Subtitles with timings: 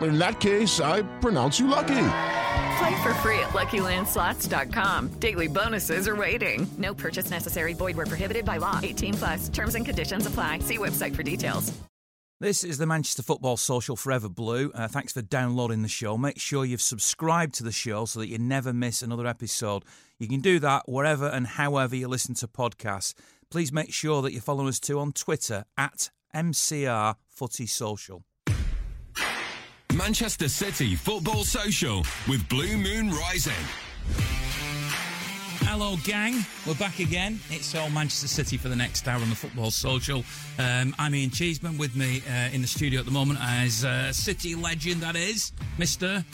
[0.00, 2.04] In that case, I pronounce you lucky.
[2.78, 5.08] Play for free at LuckyLandSlots.com.
[5.18, 6.68] Daily bonuses are waiting.
[6.78, 7.74] No purchase necessary.
[7.74, 8.78] Void where prohibited by law.
[8.82, 9.48] 18 plus.
[9.48, 10.60] Terms and conditions apply.
[10.60, 11.72] See website for details.
[12.40, 14.70] This is the Manchester Football Social Forever Blue.
[14.72, 16.16] Uh, thanks for downloading the show.
[16.16, 19.82] Make sure you've subscribed to the show so that you never miss another episode.
[20.20, 23.14] You can do that wherever and however you listen to podcasts.
[23.50, 28.22] Please make sure that you follow us too on Twitter at MCR Footy Social.
[29.98, 33.52] Manchester City Football Social with Blue Moon Rising.
[35.62, 36.46] Hello, gang.
[36.64, 37.40] We're back again.
[37.50, 40.24] It's all Manchester City for the next hour on the Football Social.
[40.56, 41.78] Um, I'm Ian Cheeseman.
[41.78, 45.50] With me uh, in the studio at the moment as uh, City legend, that is,
[45.78, 46.24] Mr.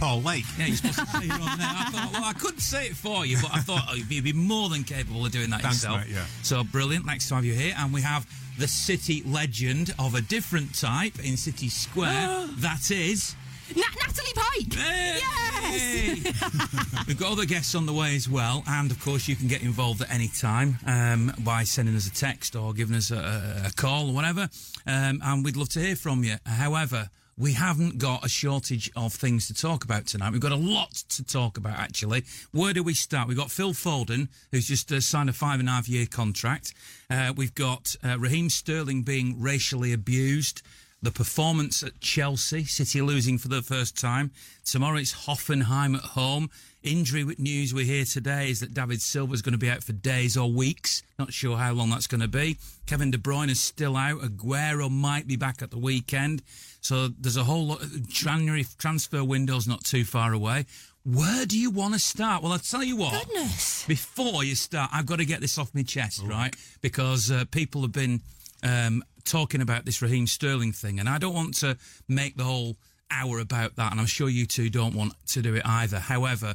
[0.00, 0.44] Paul Lake.
[0.58, 1.60] Yeah, you're supposed to say your own name.
[1.60, 4.32] I thought, well, I couldn't say it for you, but I thought oh, you'd be
[4.32, 6.00] more than capable of doing that Thanks, yourself.
[6.00, 6.24] mate, yeah.
[6.42, 7.06] So brilliant.
[7.06, 7.74] Nice to have you here.
[7.78, 8.26] And we have
[8.58, 12.48] the City legend of a different type in City Square.
[12.58, 13.34] that is.
[13.74, 14.74] Na- Natalie Pike!
[14.74, 16.22] Hey!
[17.08, 19.62] We've got other guests on the way as well, and of course, you can get
[19.62, 23.70] involved at any time um, by sending us a text or giving us a, a
[23.74, 24.48] call or whatever,
[24.86, 26.36] um, and we'd love to hear from you.
[26.46, 30.32] However, we haven't got a shortage of things to talk about tonight.
[30.32, 32.24] We've got a lot to talk about, actually.
[32.52, 33.28] Where do we start?
[33.28, 36.72] We've got Phil Foden, who's just uh, signed a five and a half year contract.
[37.10, 40.62] Uh, we've got uh, Raheem Sterling being racially abused.
[41.02, 44.30] The performance at Chelsea, City losing for the first time.
[44.64, 46.48] Tomorrow it's Hoffenheim at home.
[46.82, 50.36] Injury news we hear today is that David Silva's going to be out for days
[50.38, 51.02] or weeks.
[51.18, 52.56] Not sure how long that's going to be.
[52.86, 54.20] Kevin De Bruyne is still out.
[54.20, 56.42] Aguero might be back at the weekend.
[56.86, 57.82] So there's a whole lot.
[58.06, 60.66] January transfer window's not too far away.
[61.04, 62.42] Where do you want to start?
[62.42, 63.26] Well, I'll tell you what.
[63.26, 63.84] Goodness.
[63.86, 66.54] Before you start, I've got to get this off my chest, right?
[66.80, 68.20] Because uh, people have been
[68.62, 71.76] um, talking about this Raheem Sterling thing, and I don't want to
[72.08, 72.76] make the whole
[73.10, 75.98] hour about that, and I'm sure you two don't want to do it either.
[75.98, 76.54] However,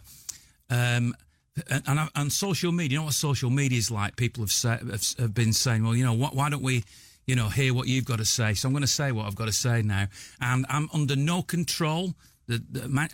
[0.70, 1.14] um,
[1.70, 4.16] and, and on social media, you know what social media is like.
[4.16, 6.84] People have, said, have, have been saying, well, you know, wh- why don't we,
[7.26, 8.54] you know, hear what you've got to say?
[8.54, 10.08] So I'm going to say what I've got to say now,
[10.40, 12.14] and I'm under no control.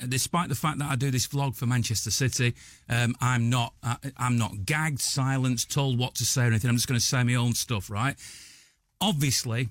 [0.09, 2.55] Despite the fact that I do this vlog for Manchester City,
[2.89, 6.69] um, I'm not I, I'm not gagged, silenced, told what to say or anything.
[6.69, 8.15] I'm just going to say my own stuff, right?
[8.99, 9.69] Obviously,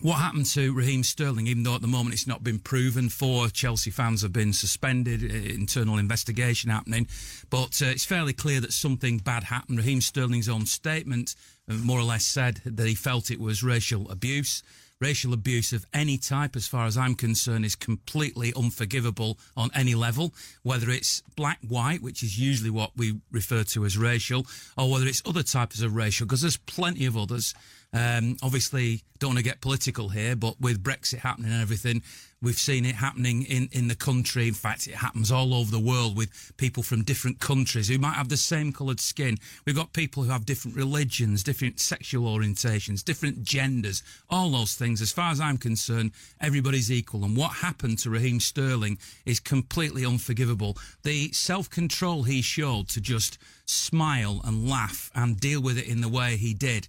[0.00, 3.48] what happened to Raheem Sterling, even though at the moment it's not been proven, four
[3.48, 7.06] Chelsea fans have been suspended, uh, internal investigation happening,
[7.50, 9.78] but uh, it's fairly clear that something bad happened.
[9.78, 11.34] Raheem Sterling's own statement
[11.68, 14.62] uh, more or less said that he felt it was racial abuse.
[15.00, 19.94] Racial abuse of any type, as far as I'm concerned, is completely unforgivable on any
[19.94, 20.34] level,
[20.64, 24.44] whether it's black, white, which is usually what we refer to as racial,
[24.76, 27.54] or whether it's other types of racial, because there's plenty of others.
[27.92, 32.02] Um, obviously, don't want to get political here, but with Brexit happening and everything,
[32.42, 34.46] we've seen it happening in, in the country.
[34.46, 38.14] In fact, it happens all over the world with people from different countries who might
[38.14, 39.38] have the same coloured skin.
[39.64, 45.00] We've got people who have different religions, different sexual orientations, different genders, all those things.
[45.00, 46.12] As far as I'm concerned,
[46.42, 47.24] everybody's equal.
[47.24, 50.76] And what happened to Raheem Sterling is completely unforgivable.
[51.04, 56.02] The self control he showed to just smile and laugh and deal with it in
[56.02, 56.88] the way he did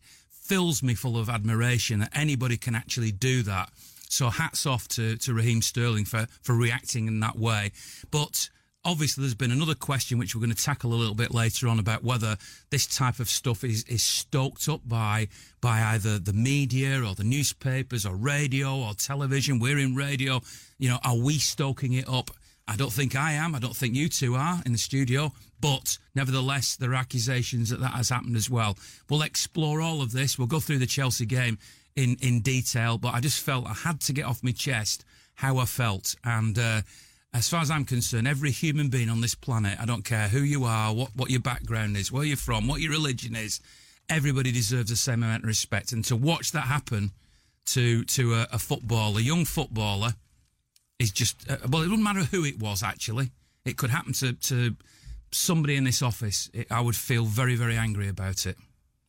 [0.49, 3.69] fills me full of admiration that anybody can actually do that.
[4.09, 7.71] So hats off to, to Raheem Sterling for, for reacting in that way.
[8.09, 8.49] But
[8.83, 11.77] obviously there's been another question which we're going to tackle a little bit later on
[11.77, 12.35] about whether
[12.71, 15.27] this type of stuff is, is stoked up by
[15.61, 19.59] by either the media or the newspapers or radio or television.
[19.59, 20.41] We're in radio.
[20.79, 22.31] You know, are we stoking it up?
[22.69, 23.55] I don't think I am.
[23.55, 25.33] I don't think you two are in the studio.
[25.59, 28.77] But nevertheless, there are accusations that that has happened as well.
[29.09, 30.37] We'll explore all of this.
[30.37, 31.57] We'll go through the Chelsea game
[31.95, 32.99] in, in detail.
[32.99, 36.15] But I just felt I had to get off my chest how I felt.
[36.23, 36.81] And uh,
[37.33, 40.41] as far as I'm concerned, every human being on this planet, I don't care who
[40.41, 43.61] you are, what, what your background is, where you're from, what your religion is,
[44.09, 45.91] everybody deserves the same amount of respect.
[45.91, 47.11] And to watch that happen
[47.67, 50.13] to to a, a footballer, a young footballer,
[50.99, 51.81] is just uh, well.
[51.81, 52.83] It doesn't matter who it was.
[52.83, 53.31] Actually,
[53.65, 54.75] it could happen to to
[55.31, 56.49] somebody in this office.
[56.53, 58.57] It, I would feel very very angry about it.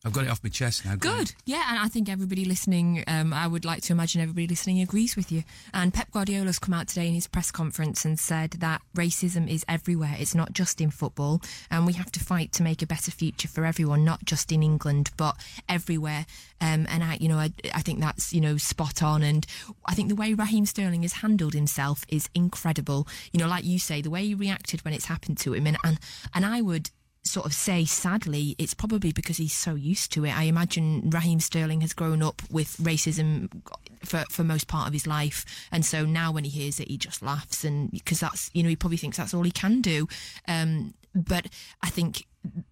[0.03, 0.95] I've got it off my chest now.
[0.95, 1.33] Good.
[1.45, 5.15] Yeah, and I think everybody listening, um, I would like to imagine everybody listening agrees
[5.15, 5.43] with you.
[5.75, 9.63] And Pep Guardiola's come out today in his press conference and said that racism is
[9.69, 10.15] everywhere.
[10.17, 11.39] It's not just in football.
[11.69, 14.63] And we have to fight to make a better future for everyone, not just in
[14.63, 15.37] England, but
[15.69, 16.25] everywhere.
[16.61, 19.21] Um, and I, you know, I, I think that's, you know, spot on.
[19.21, 19.45] And
[19.85, 23.07] I think the way Raheem Sterling has handled himself is incredible.
[23.33, 25.67] You know, like you say, the way he reacted when it's happened to him.
[25.67, 25.99] And, and,
[26.33, 26.89] and I would
[27.23, 31.39] sort of say sadly it's probably because he's so used to it i imagine raheem
[31.39, 33.49] sterling has grown up with racism
[34.03, 36.97] for for most part of his life and so now when he hears it he
[36.97, 40.07] just laughs and because that's you know he probably thinks that's all he can do
[40.47, 41.45] um, but
[41.83, 42.25] i think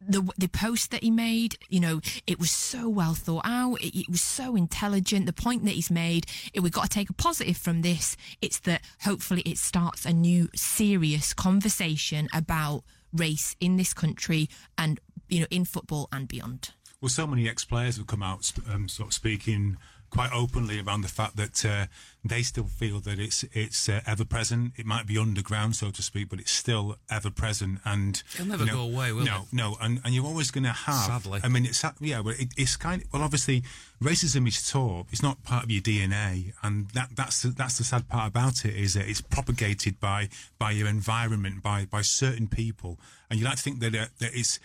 [0.07, 3.75] the the post that he made, you know, it was so well thought out.
[3.81, 5.25] It, it was so intelligent.
[5.25, 8.17] The point that he's made, it, we've got to take a positive from this.
[8.41, 12.83] It's that hopefully it starts a new serious conversation about
[13.13, 16.71] race in this country and you know in football and beyond.
[17.01, 19.77] Well, so many ex-players have come out um, sort of speaking
[20.09, 21.85] quite openly around the fact that uh,
[22.23, 24.73] they still feel that it's it's uh, ever present.
[24.77, 27.79] It might be underground, so to speak, but it's still ever present.
[27.85, 29.53] And It'll never you know, go away, will no, it?
[29.53, 31.05] no, no, and, and you're always going to have.
[31.05, 31.39] Sadly.
[31.43, 33.63] I mean, it's yeah, but it, it's kind of well, obviously,
[34.01, 35.07] racism is taught.
[35.11, 38.65] It's not part of your DNA, and that that's the, that's the sad part about
[38.65, 42.97] it is that it's propagated by by your environment, by by certain people,
[43.29, 44.61] and you like to think that uh, that it's it-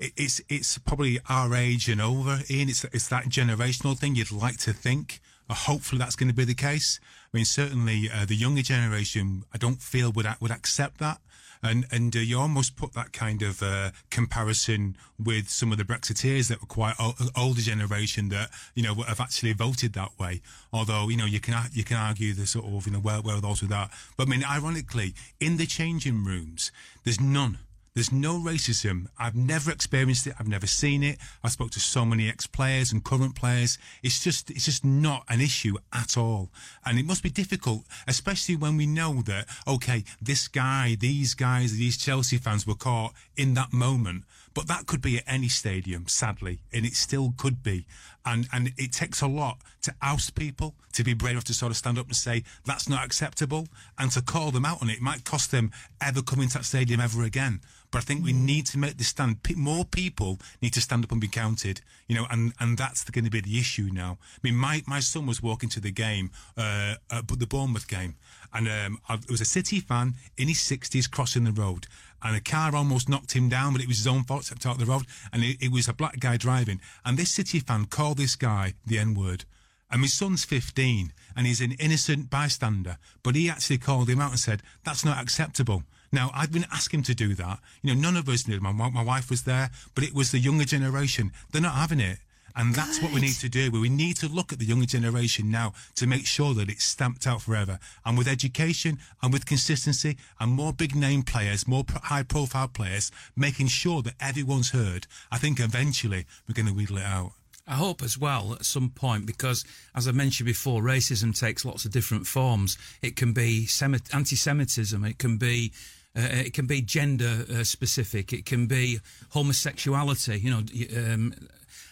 [0.00, 2.68] it's it's probably our age and over, Ian.
[2.68, 4.14] It's it's that generational thing.
[4.14, 5.20] You'd like to think.
[5.48, 7.00] Hopefully, that's going to be the case.
[7.32, 11.20] I mean, certainly uh, the younger generation, I don't feel would would accept that.
[11.62, 15.84] And and uh, you almost put that kind of uh, comparison with some of the
[15.84, 20.40] Brexiteers that were quite o- older generation that you know have actually voted that way.
[20.72, 23.40] Although you know you can you can argue the sort of you know where where
[23.40, 23.90] those with that.
[24.16, 26.72] But I mean, ironically, in the changing rooms,
[27.04, 27.58] there's none.
[27.94, 29.06] There's no racism.
[29.18, 30.34] I've never experienced it.
[30.38, 31.18] I've never seen it.
[31.42, 33.78] I spoke to so many ex-players and current players.
[34.02, 36.50] It's just, it's just not an issue at all.
[36.84, 41.76] And it must be difficult, especially when we know that, okay, this guy, these guys,
[41.76, 44.24] these Chelsea fans were caught in that moment.
[44.52, 47.86] But that could be at any stadium, sadly, and it still could be.
[48.24, 51.70] And and it takes a lot to oust people to be brave enough to sort
[51.70, 53.68] of stand up and say that's not acceptable,
[53.98, 54.94] and to call them out on it.
[54.94, 55.70] It might cost them
[56.00, 57.60] ever coming to that stadium ever again.
[57.90, 59.38] But I think we need to make this stand.
[59.56, 63.24] More people need to stand up and be counted, you know, and, and that's going
[63.24, 64.18] to be the issue now.
[64.36, 68.14] I mean, my, my son was walking to the game, uh, uh, the Bournemouth game,
[68.52, 71.86] and um, I, it was a City fan in his 60s crossing the road.
[72.22, 74.78] And a car almost knocked him down, but it was his own fault, stepped out
[74.78, 75.06] the road.
[75.32, 76.80] And it, it was a black guy driving.
[77.04, 79.44] And this City fan called this guy the N word.
[79.90, 84.30] And my son's 15 and he's an innocent bystander, but he actually called him out
[84.30, 85.82] and said, that's not acceptable.
[86.12, 87.58] Now, I didn't ask him to do that.
[87.82, 88.60] You know, none of us did.
[88.62, 91.32] My, my wife was there, but it was the younger generation.
[91.50, 92.18] They're not having it.
[92.56, 93.70] And that's what we need to do.
[93.70, 97.26] We need to look at the younger generation now to make sure that it's stamped
[97.26, 97.78] out forever.
[98.04, 103.10] And with education and with consistency and more big name players, more high profile players,
[103.36, 107.32] making sure that everyone's heard, I think eventually we're going to wheedle it out.
[107.66, 109.64] I hope as well at some point because,
[109.94, 112.76] as I mentioned before, racism takes lots of different forms.
[113.00, 115.04] It can be Semi- anti-Semitism.
[115.04, 115.72] It can be
[116.16, 118.32] uh, it can be gender uh, specific.
[118.32, 118.98] It can be
[119.28, 120.40] homosexuality.
[120.40, 121.34] You know, um,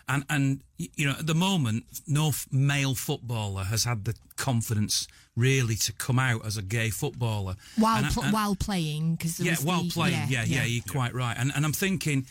[0.09, 5.77] and and you know at the moment, no male footballer has had the confidence really
[5.77, 9.57] to come out as a gay footballer While And pl- and- while playing, because yeah,
[9.63, 11.37] while playing, yeah, yeah, you're quite right.
[11.39, 12.27] And and I'm thinking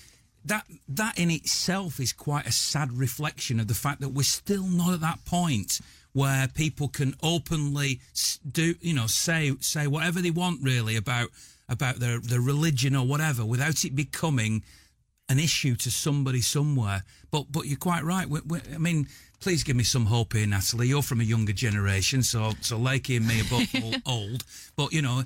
[0.45, 4.63] that that in itself is quite a sad reflection of the fact that we're still
[4.67, 5.79] not at that point
[6.13, 7.99] where people can openly
[8.49, 11.29] do, you know, say say whatever they want really about
[11.69, 14.63] about their their religion or whatever without it becoming
[15.29, 17.03] an issue to somebody somewhere.
[17.31, 18.27] But but you're quite right.
[18.29, 19.07] we we I mean,
[19.39, 20.87] please give me some hope here, Natalie.
[20.87, 24.43] You're from a younger generation, so so Lakey and me are both old, old.
[24.75, 25.23] But you know,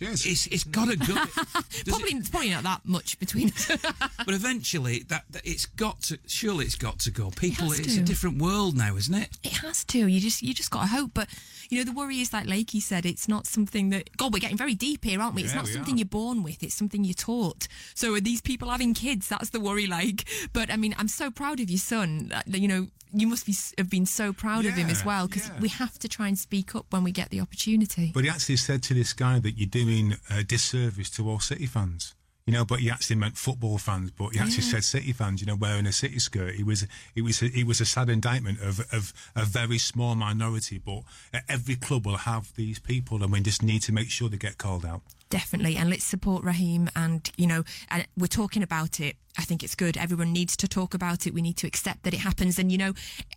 [0.00, 1.14] it's it's got to go.
[1.14, 3.66] Does Probably, it's probably not that much between us.
[4.18, 6.18] but eventually, that, that it's got to.
[6.26, 7.30] Surely, it's got to go.
[7.30, 8.00] People, has it's to.
[8.00, 9.30] a different world now, isn't it?
[9.42, 10.06] It has to.
[10.06, 11.10] You just you just got to hope.
[11.14, 11.28] But
[11.70, 14.56] you know, the worry is like Lakey said, it's not something that God, we're getting
[14.56, 15.42] very deep here, aren't we?
[15.42, 15.98] it's Yeah, not we something are.
[15.98, 17.68] you're born with, it's something you're taught.
[17.94, 19.28] So are these people having kids?
[19.28, 20.24] That's the worry, like.
[20.52, 22.30] But I mean, I'm so proud of your son.
[22.34, 25.48] Uh, You know, you must be have been so proud of him as well, because
[25.48, 25.60] yeah.
[25.60, 28.10] we have to try and speak up when we get the opportunity.
[28.14, 31.66] But he actually said to this guy that you're doing a disservice to all City
[31.66, 32.14] fans.
[32.46, 34.10] You know, but he actually meant football fans.
[34.10, 34.70] But he actually Yeah.
[34.70, 35.42] said City fans.
[35.42, 36.54] You know, wearing a City skirt.
[36.54, 40.78] It was, it was, it was a sad indictment of of a very small minority.
[40.78, 41.02] But
[41.46, 44.56] every club will have these people, and we just need to make sure they get
[44.56, 45.02] called out.
[45.30, 46.88] Definitely, and let's support Raheem.
[46.96, 49.16] And you know, and we're talking about it.
[49.38, 49.96] I think it's good.
[49.96, 51.34] Everyone needs to talk about it.
[51.34, 52.58] We need to accept that it happens.
[52.58, 52.94] And you know,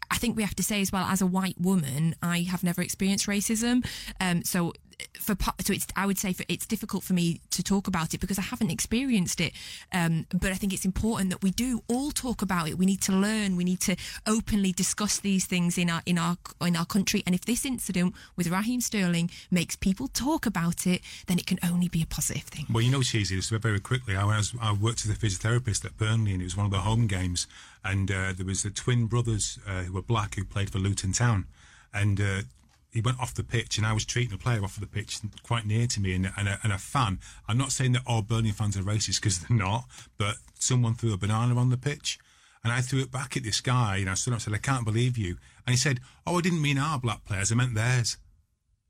[0.09, 2.81] I think we have to say as well, as a white woman, I have never
[2.81, 3.85] experienced racism.
[4.19, 4.73] Um, so
[5.19, 8.19] for so it's I would say for, it's difficult for me to talk about it
[8.19, 9.53] because I haven't experienced it.
[9.93, 12.77] Um, but I think it's important that we do all talk about it.
[12.77, 13.55] We need to learn.
[13.55, 13.95] We need to
[14.27, 17.23] openly discuss these things in our in our in our country.
[17.25, 21.59] And if this incident with Raheem Sterling makes people talk about it, then it can
[21.63, 22.65] only be a positive thing.
[22.71, 23.35] Well, you know, cheesy.
[23.35, 26.57] Just very quickly, I was I worked as a physiotherapist at Burnley, and it was
[26.57, 27.47] one of the home games,
[27.83, 31.13] and uh, there was the twin brothers uh, who were black who played for Luton
[31.13, 31.45] Town,
[31.93, 32.19] and.
[32.19, 32.41] Uh,
[32.91, 35.19] he went off the pitch, and I was treating a player off of the pitch
[35.43, 37.19] quite near to me, and, and, a, and a fan.
[37.47, 39.85] I'm not saying that all Burnley fans are racist because they're not,
[40.17, 42.19] but someone threw a banana on the pitch,
[42.63, 44.57] and I threw it back at this guy, and I stood up and said, "I
[44.57, 47.75] can't believe you." And he said, "Oh, I didn't mean our black players; I meant
[47.75, 48.17] theirs."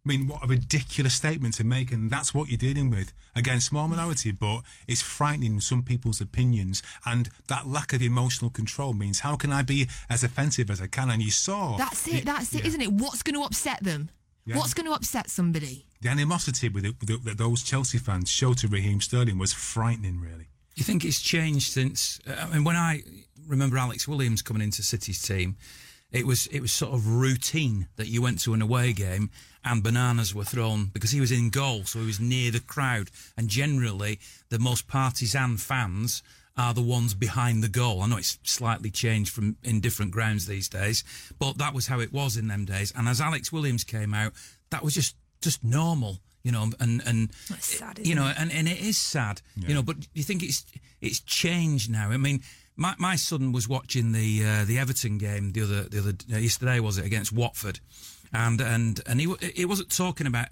[0.04, 3.14] I mean, what a ridiculous statement to make, and that's what you're dealing with.
[3.36, 8.94] Again, small minority, but it's frightening some people's opinions, and that lack of emotional control
[8.94, 11.12] means how can I be as offensive as I can?
[11.12, 12.26] And you saw That's it.
[12.26, 12.72] That's it, yeah.
[12.72, 12.94] not it?
[12.94, 14.10] What's going to upset them?
[14.46, 14.58] Yeah.
[14.58, 15.86] What's going to upset somebody?
[16.02, 19.54] the animosity with it, with it, that those Chelsea fans showed to Raheem Sterling was
[19.54, 20.48] frightening, really.
[20.76, 22.20] You think it's changed since?
[22.28, 23.04] uh, I mean, when I
[23.48, 25.58] remember Alex Williams coming into City's team,
[26.12, 29.30] it was it was sort of routine that you went to an away game
[29.64, 33.10] and bananas were thrown because he was in goal, so he was near the crowd.
[33.38, 36.24] And generally, the most partisan fans
[36.58, 38.02] are the ones behind the goal.
[38.02, 41.04] I know it's slightly changed from in different grounds these days,
[41.40, 42.92] but that was how it was in them days.
[42.96, 44.34] And as Alex Williams came out,
[44.70, 46.18] that was just just normal.
[46.44, 48.36] You know, and and sad, you know, it?
[48.40, 49.84] and, and it is sad, you know.
[49.84, 50.66] But you think it's
[51.00, 52.10] it's changed now?
[52.10, 52.42] I mean,
[52.76, 56.38] my, my son was watching the uh, the Everton game the other the other uh,
[56.38, 57.80] yesterday was it against Watford,
[58.34, 60.48] and and and he he wasn't talking about.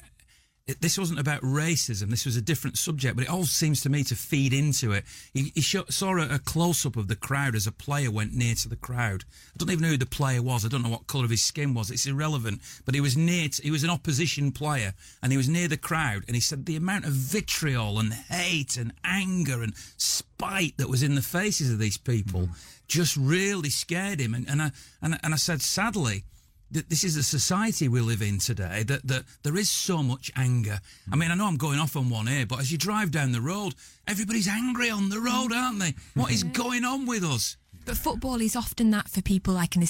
[0.67, 2.09] It, this wasn't about racism.
[2.09, 5.03] This was a different subject, but it all seems to me to feed into it.
[5.33, 8.53] He, he saw a, a close up of the crowd as a player went near
[8.55, 9.23] to the crowd.
[9.47, 10.63] I don't even know who the player was.
[10.63, 11.89] I don't know what colour of his skin was.
[11.89, 12.61] It's irrelevant.
[12.85, 13.49] But he was near.
[13.49, 16.23] To, he was an opposition player, and he was near the crowd.
[16.27, 21.01] And he said the amount of vitriol and hate and anger and spite that was
[21.01, 22.85] in the faces of these people mm.
[22.87, 24.33] just really scared him.
[24.35, 26.25] And and I and, and I said sadly
[26.71, 30.31] that this is the society we live in today that, that there is so much
[30.35, 30.79] anger.
[31.11, 33.31] I mean, I know I'm going off on one here, but as you drive down
[33.31, 33.75] the road,
[34.07, 35.95] everybody's angry on the road, aren't they?
[36.15, 37.57] What is going on with us?
[37.85, 39.81] But football is often that for people like an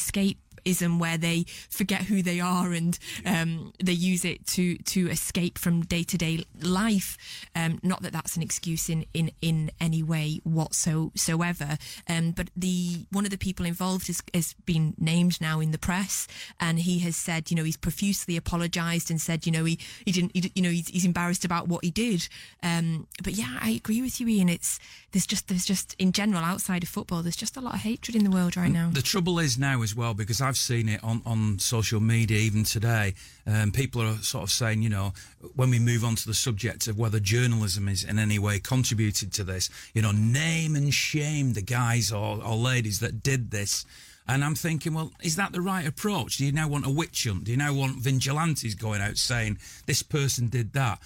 [1.00, 5.82] where they forget who they are and um, they use it to to escape from
[5.82, 7.18] day to day life.
[7.56, 11.78] Um, not that that's an excuse in in, in any way whatsoever.
[12.08, 15.78] Um, but the one of the people involved has, has been named now in the
[15.78, 16.28] press,
[16.60, 20.12] and he has said, you know, he's profusely apologised and said, you know, he he
[20.12, 22.28] didn't, he, you know, he's, he's embarrassed about what he did.
[22.64, 24.50] Um, but yeah, I agree with you, Ian.
[24.50, 24.80] It's
[25.12, 28.16] there's just there's just in general outside of football, there's just a lot of hatred
[28.16, 28.90] in the world right now.
[28.92, 32.64] The trouble is now as well because I've seen it on, on social media even
[32.64, 33.14] today.
[33.48, 35.14] Um, people are sort of saying, you know,
[35.56, 39.34] when we move on to the subject of whether journalism is in any way contributed
[39.34, 43.86] to this, you know, name and shame the guys or, or ladies that did this.
[44.28, 46.38] And I'm thinking, well, is that the right approach?
[46.38, 47.46] Do you now want a witch hunt?
[47.46, 51.00] Do you now want vigilantes going out saying this person did that?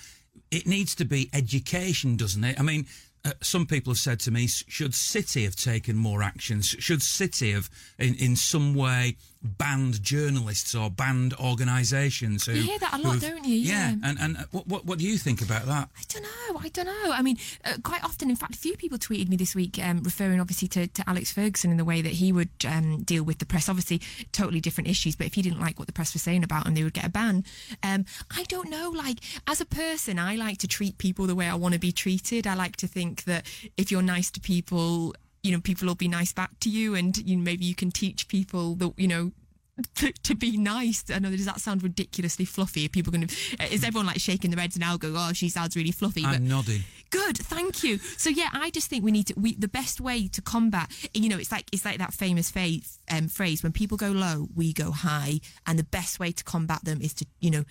[0.51, 2.59] It needs to be education, doesn't it?
[2.59, 2.85] I mean,
[3.25, 6.75] uh, some people have said to me, should City have taken more actions?
[6.79, 12.45] Should City have, in, in some way, banned journalists or banned organisations?
[12.45, 13.55] who- You hear that a lot, don't you?
[13.55, 13.95] Yeah.
[14.03, 15.89] And, and uh, what, what, what do you think about that?
[15.97, 16.59] I don't know.
[16.61, 17.11] I don't know.
[17.11, 20.01] I mean, uh, quite often, in fact, a few people tweeted me this week, um,
[20.03, 23.39] referring obviously to, to Alex Ferguson in the way that he would um, deal with
[23.39, 23.67] the press.
[23.69, 26.67] Obviously, totally different issues, but if he didn't like what the press was saying about
[26.67, 27.43] him, they would get a ban.
[27.83, 28.91] Um, I don't know.
[28.91, 31.91] Like, as a person, I like to treat people the way I want to be
[31.91, 32.47] treated.
[32.47, 33.45] I like to think that
[33.77, 37.15] if you're nice to people, you know, people will be nice back to you, and
[37.17, 39.31] you know, maybe you can teach people that, you know,
[39.95, 41.03] to, to be nice.
[41.13, 42.85] I know, does that sound ridiculously fluffy?
[42.85, 45.49] Are people going to, is everyone like shaking their heads and now going, oh, she
[45.49, 46.23] sounds really fluffy?
[46.23, 46.81] But I'm nodding.
[47.09, 47.97] Good, thank you.
[47.97, 49.33] So yeah, I just think we need to.
[49.37, 52.99] We the best way to combat, you know, it's like it's like that famous phrase,
[53.11, 56.83] um, phrase when people go low, we go high, and the best way to combat
[56.83, 57.63] them is to, you know,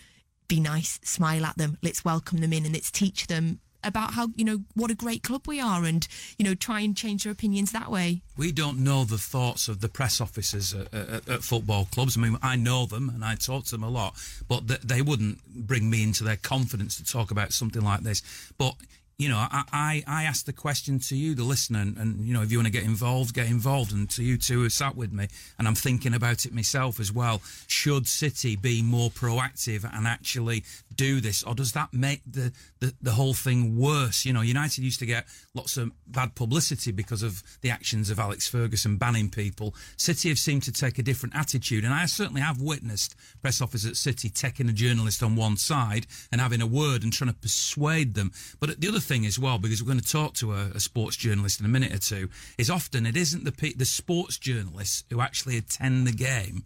[0.46, 4.28] be nice, smile at them, let's welcome them in, and let's teach them about how
[4.36, 6.06] you know what a great club we are, and
[6.38, 8.22] you know, try and change their opinions that way.
[8.36, 12.16] We don't know the thoughts of the press officers at, at, at football clubs.
[12.16, 14.14] I mean, I know them and I talk to them a lot,
[14.48, 18.22] but th- they wouldn't bring me into their confidence to talk about something like this.
[18.58, 18.76] But
[19.22, 22.34] you know, I, I, I asked the question to you, the listener, and, and, you
[22.34, 23.92] know, if you want to get involved, get involved.
[23.92, 25.28] And to you two who sat with me,
[25.60, 27.40] and I'm thinking about it myself as well.
[27.68, 32.92] Should City be more proactive and actually do this, or does that make the, the,
[33.00, 34.24] the whole thing worse?
[34.24, 35.24] You know, United used to get
[35.54, 39.72] lots of bad publicity because of the actions of Alex Ferguson banning people.
[39.96, 43.90] City have seemed to take a different attitude, and I certainly have witnessed press officers
[43.90, 47.36] at City taking a journalist on one side and having a word and trying to
[47.36, 48.32] persuade them.
[48.58, 51.16] But the other thing as well, because we're going to talk to a, a sports
[51.16, 52.28] journalist in a minute or two,
[52.58, 56.64] is often it isn't the the sports journalists who actually attend the game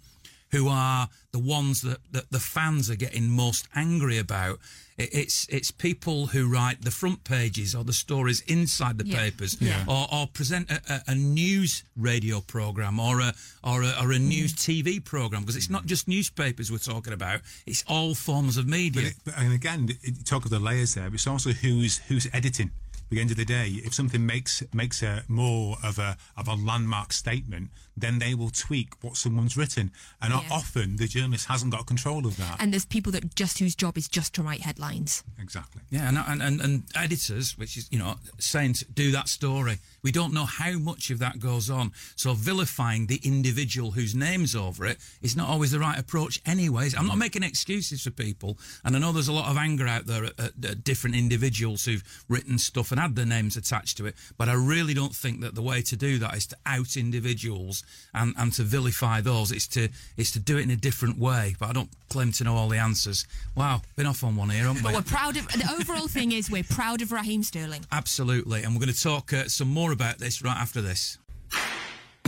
[0.50, 4.58] who are the ones that, that the fans are getting most angry about.
[4.96, 9.16] It, it's it's people who write the front pages or the stories inside the Yeah.
[9.16, 9.84] papers, Yeah.
[9.86, 14.16] or, or present a, a, a news radio program or a or a, or a
[14.16, 14.28] mm.
[14.28, 18.66] news TV program because it's not just newspapers we're talking about; it's all forms of
[18.66, 19.02] media.
[19.02, 21.10] But, it, but and again, you talk of the layers there.
[21.10, 22.70] But it's also who's who's editing.
[22.94, 26.48] At the end of the day, if something makes makes a more of a of
[26.48, 30.42] a landmark statement, then they will tweak what someone's written, and Yeah.
[30.50, 32.60] often the journalist hasn't got control of that.
[32.60, 35.22] And there's people that just whose job is just to write headlines.
[35.38, 35.82] exactly.
[35.90, 39.78] Yeah, and, and, and, and editors, which is, you know, saying to do that story.
[40.02, 41.92] We don't know how much of that goes on.
[42.16, 46.96] So vilifying the individual whose name's over it is not always the right approach, anyways.
[46.96, 47.20] I'm not mm.
[47.20, 48.58] making excuses for people.
[48.84, 51.84] And I know there's a lot of anger out there at, at, at different individuals
[51.84, 54.14] who've written stuff and had their names attached to it.
[54.36, 57.84] But I really don't think that the way to do that is to out individuals
[58.14, 59.52] and, and to vilify those.
[59.52, 61.56] It's to, it's to do it in a different way.
[61.58, 63.26] But I don't claim to know all the answers.
[63.54, 64.82] Wow, been off on one here, haven't we?
[64.82, 67.84] But we're proud of the overall thing is we're proud of Raheem Sterling.
[67.92, 68.62] Absolutely.
[68.62, 71.18] And we're going to talk uh, some more about this right after this.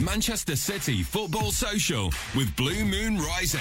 [0.00, 3.60] Manchester City Football Social with Blue Moon Rising.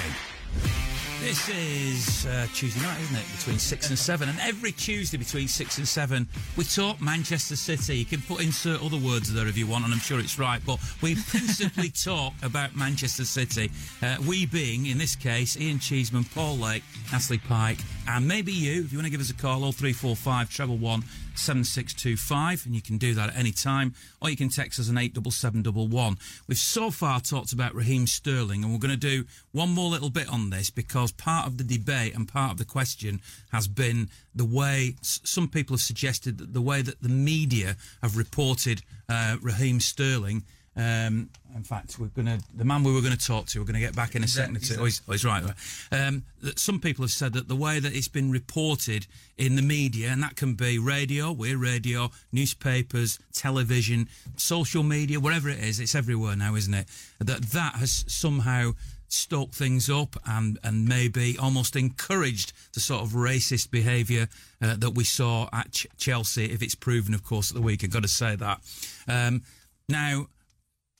[1.19, 3.25] This is uh, Tuesday night, isn't it?
[3.37, 4.29] Between 6 and 7.
[4.29, 7.97] And every Tuesday between 6 and 7, we talk Manchester City.
[7.97, 10.61] You can put insert other words there if you want, and I'm sure it's right.
[10.63, 13.71] But we principally talk about Manchester City.
[14.01, 18.83] Uh, we being, in this case, Ian Cheeseman, Paul Lake, Ashley Pike, and maybe you,
[18.83, 21.03] if you want to give us a call, all 0345 treble 1
[21.37, 24.97] 7625, and you can do that at any time, or you can text us on
[24.97, 26.17] 87711.
[26.47, 30.09] We've so far talked about Raheem Sterling, and we're going to do one more little
[30.09, 33.21] bit on this because part of the debate and part of the question
[33.51, 38.17] has been the way some people have suggested that the way that the media have
[38.17, 40.43] reported uh, Raheem Sterling.
[40.75, 43.59] Um, in fact, we're going to the man we were going to talk to.
[43.59, 44.57] We're going to get back in a second.
[44.57, 44.75] or two.
[44.79, 45.43] Oh, he's, oh, he's right.
[45.43, 45.53] right.
[45.91, 49.63] Um, that some people have said that the way that it's been reported in the
[49.63, 55.79] media, and that can be radio, we're radio, newspapers, television, social media, wherever it is,
[55.79, 56.87] it's everywhere now, isn't it?
[57.19, 58.73] That that has somehow
[59.09, 64.27] stoked things up and and maybe almost encouraged the sort of racist behaviour
[64.61, 67.83] uh, that we saw at Ch- Chelsea, if it's proven, of course, at the week.
[67.83, 68.59] I've got to say that.
[69.07, 69.41] Um,
[69.89, 70.27] now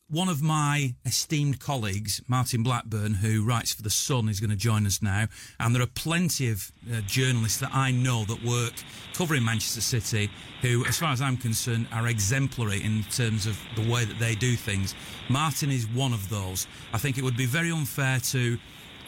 [0.10, 4.56] one of my esteemed colleagues, Martin Blackburn, who writes for The Sun, is going to
[4.56, 5.28] join us now.
[5.60, 8.74] And there are plenty of uh, journalists that I know that work
[9.14, 10.30] covering Manchester City
[10.62, 14.34] who, as far as I'm concerned, are exemplary in terms of the way that they
[14.34, 14.96] do things.
[15.30, 16.68] Martin is one of those.
[16.94, 18.58] I think it would be very unfair to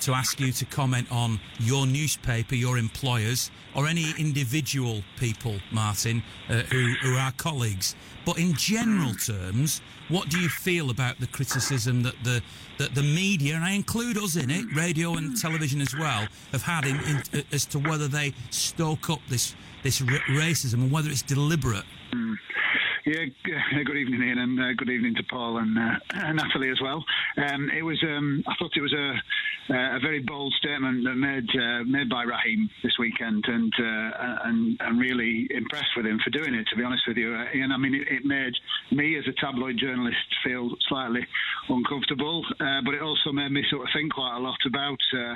[0.02, 6.24] to ask you to comment on your newspaper, your employers, or any individual people, Martin,
[6.50, 7.96] uh, who, who are colleagues.
[8.26, 12.42] But in general terms, what do you feel about the criticism that the
[12.78, 16.62] that the media, and I include us in it, radio and television as well, have
[16.62, 16.98] had in,
[17.34, 21.86] in, as to whether they stoke up this this racism and whether it's deliberate?
[23.06, 23.26] Yeah,
[23.86, 27.06] good evening, Ian, and uh, good evening to Paul and uh, Natalie as well.
[27.38, 29.14] Um, it was, um, I thought it was a,
[29.74, 34.78] a very bold statement that made uh, made by Raheem this weekend, and uh, and
[34.82, 36.68] and really impressed with him for doing it.
[36.72, 38.54] To be honest with you, uh, Ian, I mean, it, it made
[38.92, 41.26] me as a tabloid journalist feel slightly
[41.70, 45.36] uncomfortable, uh, but it also made me sort of think quite a lot about uh,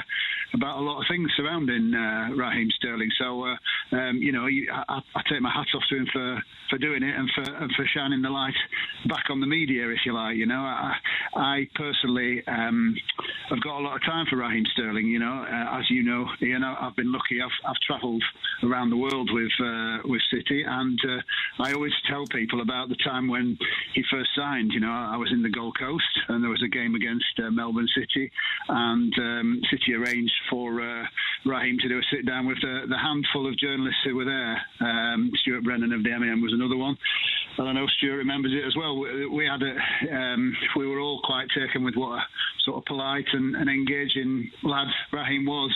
[0.53, 3.09] about a lot of things surrounding uh, Raheem Sterling.
[3.17, 3.55] So, uh,
[3.93, 7.15] um, you know, I, I take my hat off to him for, for doing it
[7.15, 8.55] and for and for shining the light
[9.07, 10.35] back on the media, if you like.
[10.35, 10.93] You know, I,
[11.35, 12.95] I personally um,
[13.49, 15.07] have got a lot of time for Raheem Sterling.
[15.07, 17.41] You know, uh, as you know, Ian, I- I've been lucky.
[17.41, 18.23] I've, I've travelled
[18.63, 22.97] around the world with uh, with City, and uh, I always tell people about the
[23.03, 23.57] time when
[23.93, 24.71] he first signed.
[24.73, 27.51] You know, I was in the Gold Coast, and there was a game against uh,
[27.51, 28.31] Melbourne City,
[28.69, 31.03] and um, City arranged for uh,
[31.45, 34.61] Raheem to do a sit down with the, the handful of journalists who were there.
[34.79, 36.97] Um, Stuart Brennan of the MEN was another one.
[37.57, 38.99] And I know Stuart remembers it as well.
[38.99, 42.23] We, we had a, um, we were all quite taken with what a
[42.65, 45.73] sort of polite and, and engaging lad Raheem was.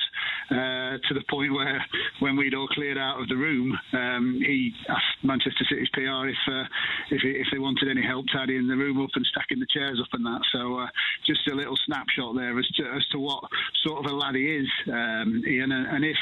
[0.50, 1.84] uh, to the point where
[2.20, 6.38] when we'd all cleared out of the room, um, he asked Manchester City's PR if
[6.48, 6.63] uh,
[7.12, 10.08] if, if they wanted any help tidying the room up and stacking the chairs up
[10.13, 10.41] and that.
[10.54, 10.88] So uh,
[11.26, 13.43] just a little snapshot there as to as to what
[13.84, 16.17] sort of a lad he is, um, Ian, and, and if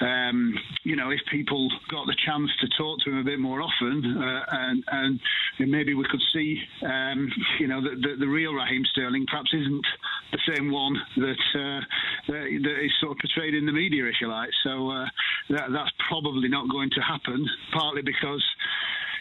[0.00, 0.54] um,
[0.84, 4.16] you know, if people got the chance to talk to him a bit more often,
[4.16, 5.20] uh, and, and,
[5.58, 9.86] maybe we could see, um, you know, that the, the, real Raheem Sterling perhaps isn't
[10.32, 11.80] the same one that, uh,
[12.28, 14.50] that, is sort of portrayed in the media, if you like.
[14.62, 15.06] So uh,
[15.50, 18.44] that, that's probably not going to happen, partly because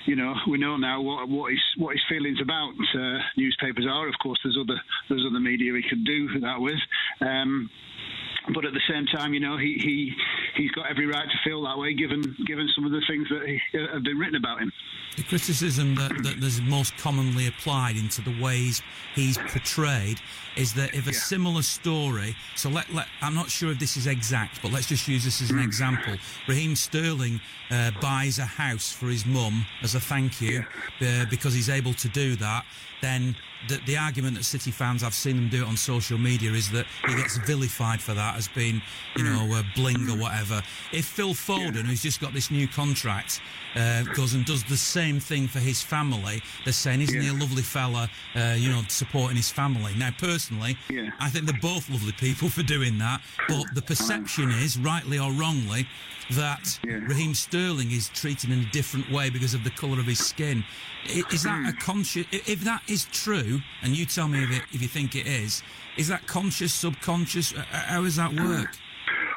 [0.05, 4.07] you know, we know now what what his what his feelings about uh, newspapers are.
[4.07, 6.77] Of course, there's other there's other media he could do that with.
[7.21, 7.71] Um,
[8.53, 10.13] but at the same time, you know, he, he
[10.55, 13.47] he's got every right to feel that way, given given some of the things that
[13.47, 14.71] he, uh, have been written about him.
[15.17, 18.81] The criticism that, that is most commonly applied into the ways
[19.13, 20.19] he's portrayed
[20.57, 21.17] is that if a yeah.
[21.17, 25.07] similar story, so let, let I'm not sure if this is exact, but let's just
[25.07, 25.63] use this as an mm.
[25.63, 26.15] example.
[26.47, 27.39] Raheem Sterling
[27.71, 30.65] uh, buys a house for his mum as a thank you
[30.99, 31.23] yeah.
[31.23, 32.65] uh, because he's able to do that.
[33.05, 33.35] Then
[33.67, 36.71] the, the, argument that City fans, I've seen them do it on social media, is
[36.71, 38.81] that he gets vilified for that as being,
[39.15, 40.63] you know, uh, bling or whatever.
[40.91, 43.41] If Phil Foden, who's just got this new contract,
[43.75, 47.21] uh, goes and does the same thing for his family, they're saying, isn't yeah.
[47.21, 49.93] he a lovely fella, uh, you know, supporting his family?
[49.95, 51.11] Now, personally, yeah.
[51.19, 55.31] I think they're both lovely people for doing that, but the perception is, rightly or
[55.31, 55.85] wrongly,
[56.31, 56.99] that yeah.
[57.07, 60.63] Raheem Sterling is treated in a different way because of the colour of his skin.
[61.07, 62.25] Is that a conscious?
[62.31, 65.61] If that is true, and you tell me if, it, if you think it is,
[65.97, 67.51] is that conscious, subconscious?
[67.51, 68.75] How does that work?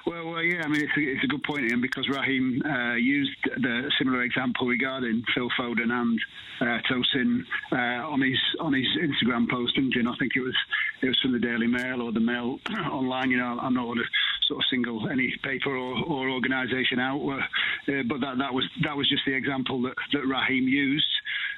[0.06, 2.94] Well, well, yeah, I mean, it's a, it's a good point, Ian, because Raheem uh,
[2.94, 6.18] used the similar example regarding Phil Foden and
[6.62, 10.00] uh, Tosin uh, on his on his Instagram post, didn't you?
[10.00, 10.56] And I think it was
[11.02, 12.58] it was from the Daily Mail or the Mail
[12.90, 13.30] online.
[13.30, 14.04] You know, I'm not going to
[14.48, 18.96] sort of single any paper or, or organisation out, uh, but that that was that
[18.96, 21.06] was just the example that, that Raheem used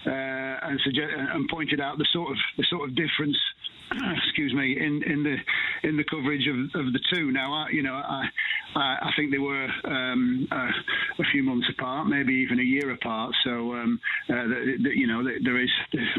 [0.06, 3.38] uh, and suggest, and pointed out the sort of the sort of difference
[4.24, 5.36] excuse me, in, in the
[5.88, 7.32] in the coverage of, of the two.
[7.32, 8.26] Now, I, you know, I
[8.74, 13.34] I think they were um, a, a, few months apart, maybe even a year apart.
[13.44, 15.70] So, um, uh, the, the, you know, there is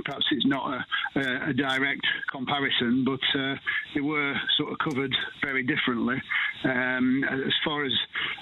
[0.03, 0.85] perhaps it's not
[1.15, 3.55] a, a direct comparison, but uh,
[3.95, 6.21] they were sort of covered very differently.
[6.63, 7.93] Um, as far as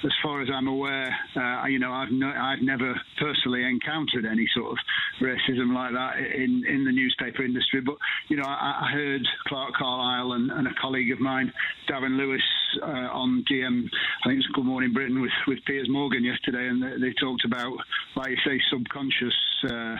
[0.03, 4.47] as far as I'm aware, uh, you know, I've no, I've never personally encountered any
[4.55, 4.77] sort of
[5.21, 7.81] racism like that in in the newspaper industry.
[7.81, 7.95] But
[8.27, 11.51] you know, I, I heard Clarke Carlisle and, and, a colleague of mine,
[11.89, 12.41] Darren Lewis,
[12.81, 13.89] uh, on GM,
[14.23, 17.13] I think it was Good Morning Britain with with Piers Morgan yesterday, and they, they
[17.19, 17.73] talked about,
[18.15, 19.95] like you say, subconscious, uh,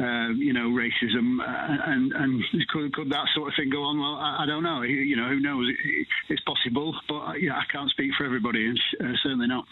[0.00, 3.98] uh you know, racism, uh, and and could, could that sort of thing go on?
[3.98, 4.82] Well, I, I don't know.
[4.82, 5.68] You know, who knows?
[5.68, 9.64] It, it's possible, but yeah, I can't speak for everybody, and uh, certainly not.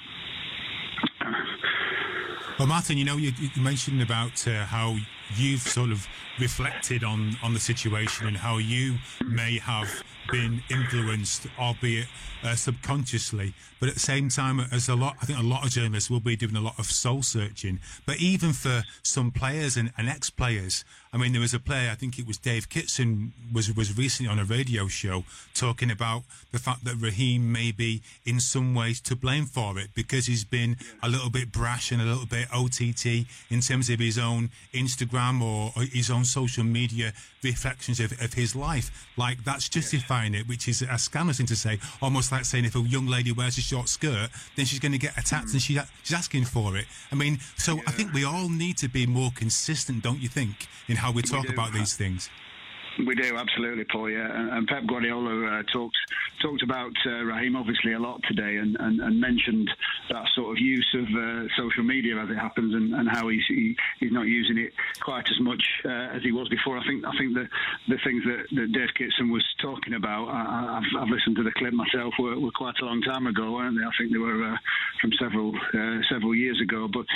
[2.59, 4.97] Well, Martin, you know, you, you mentioned about uh, how
[5.37, 6.07] you've sort of
[6.39, 12.07] reflected on, on the situation and how you may have been influenced, albeit
[12.43, 13.55] uh, subconsciously.
[13.79, 16.21] But at the same time, as a lot, I think a lot of journalists will
[16.21, 17.81] be doing a lot of soul searching.
[18.07, 21.95] But even for some players and, and ex-players, I mean, there was a player, I
[21.95, 26.59] think it was Dave Kitson, was was recently on a radio show talking about the
[26.59, 30.77] fact that Raheem may be in some ways to blame for it because he's been
[31.03, 35.43] a little bit brash and a little bit OTT in terms of his own Instagram
[35.43, 39.09] or, or his own social media reflections of, of his life.
[39.17, 42.77] Like that's justifying it, which is a scandalous thing to say, almost like saying if
[42.77, 45.55] a young lady wears a short skirt, then she's going to get attacked mm.
[45.55, 46.87] and she, she's asking for it.
[47.11, 47.83] I mean, so yeah.
[47.87, 51.23] I think we all need to be more consistent, don't you think, in how we
[51.23, 52.29] talk about these things?
[53.05, 54.11] We do absolutely, Paul.
[54.11, 55.97] Yeah, and Pep Guardiola uh, talked
[56.41, 59.71] talked about uh, Raheem obviously a lot today, and, and, and mentioned
[60.11, 63.45] that sort of use of uh, social media as it happens, and, and how he's
[63.49, 66.79] he, he's not using it quite as much uh, as he was before.
[66.79, 67.49] I think I think the
[67.89, 71.53] the things that, that Dave Kitson was talking about, I, have I've listened to the
[71.53, 73.85] clip myself, were, were, quite a long time ago, weren't they?
[73.85, 74.57] I think they were uh,
[75.01, 76.89] from several uh, several years ago.
[76.91, 77.07] But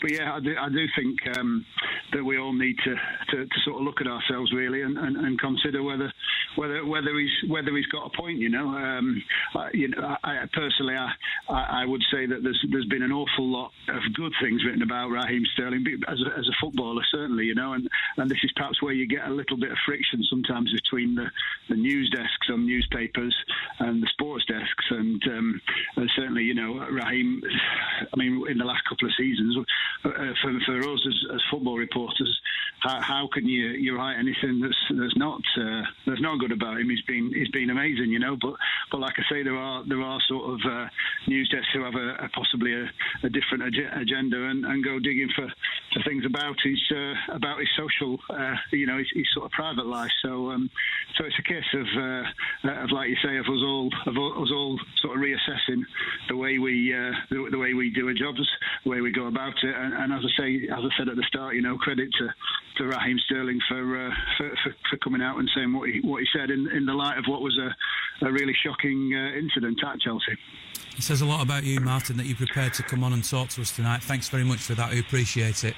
[0.00, 1.64] but yeah, I do, I do think um,
[2.12, 2.94] that we all need to,
[3.30, 6.12] to, to, sort of look at ourselves really and, and and, consider whether
[6.56, 8.38] whether whether he's whether he's got a point.
[8.38, 9.22] You know, um,
[9.54, 11.12] I, you know, I, personally, I,
[11.48, 15.10] I would say that there's there's been an awful lot of good things written about
[15.10, 17.44] Raheem Sterling as a, as a footballer, certainly.
[17.44, 20.24] You know, and and this is perhaps where you get a little bit of friction
[20.30, 21.26] sometimes between the,
[21.68, 23.36] the news desks on newspapers
[23.78, 25.60] and the sports desks, and, um,
[25.96, 27.42] and certainly, you know, Raheem.
[28.12, 29.56] I mean, in the last couple of seasons,
[30.04, 30.10] uh,
[30.42, 32.40] for, for us as, as football reporters,
[32.80, 35.82] how, how can you you write anything that's that's not uh,
[36.20, 36.90] not good about him?
[36.90, 38.36] He's been he's been amazing, you know.
[38.40, 38.54] But
[38.90, 40.86] but like I say, there are there are sort of uh,
[41.28, 42.90] news desks who have a, a possibly a,
[43.22, 45.46] a different ag- agenda and, and go digging for,
[45.96, 49.52] for things about his uh, about his social, uh, you know, his, his, sort of
[49.52, 50.10] private life.
[50.22, 50.70] So um,
[51.16, 54.50] so it's a case of uh, of like you say, of us all of us
[54.52, 55.82] all sort of reassessing
[56.28, 58.46] the way we uh, the, the, way we do our jobs,
[58.84, 59.74] the way we go about it.
[59.74, 62.28] And, and, as I say, as I said at the start, you know, credit to,
[62.78, 66.20] to Raheem Sterling for, uh, for, for, for coming out and saying what he what
[66.20, 69.78] he said in, in the light of what was a, a really shocking uh, incident
[69.84, 70.36] at Chelsea.
[70.96, 73.50] It says a lot about you, Martin, that you're prepared to come on and talk
[73.50, 74.02] to us tonight.
[74.02, 74.90] Thanks very much for that.
[74.90, 75.74] We appreciate it.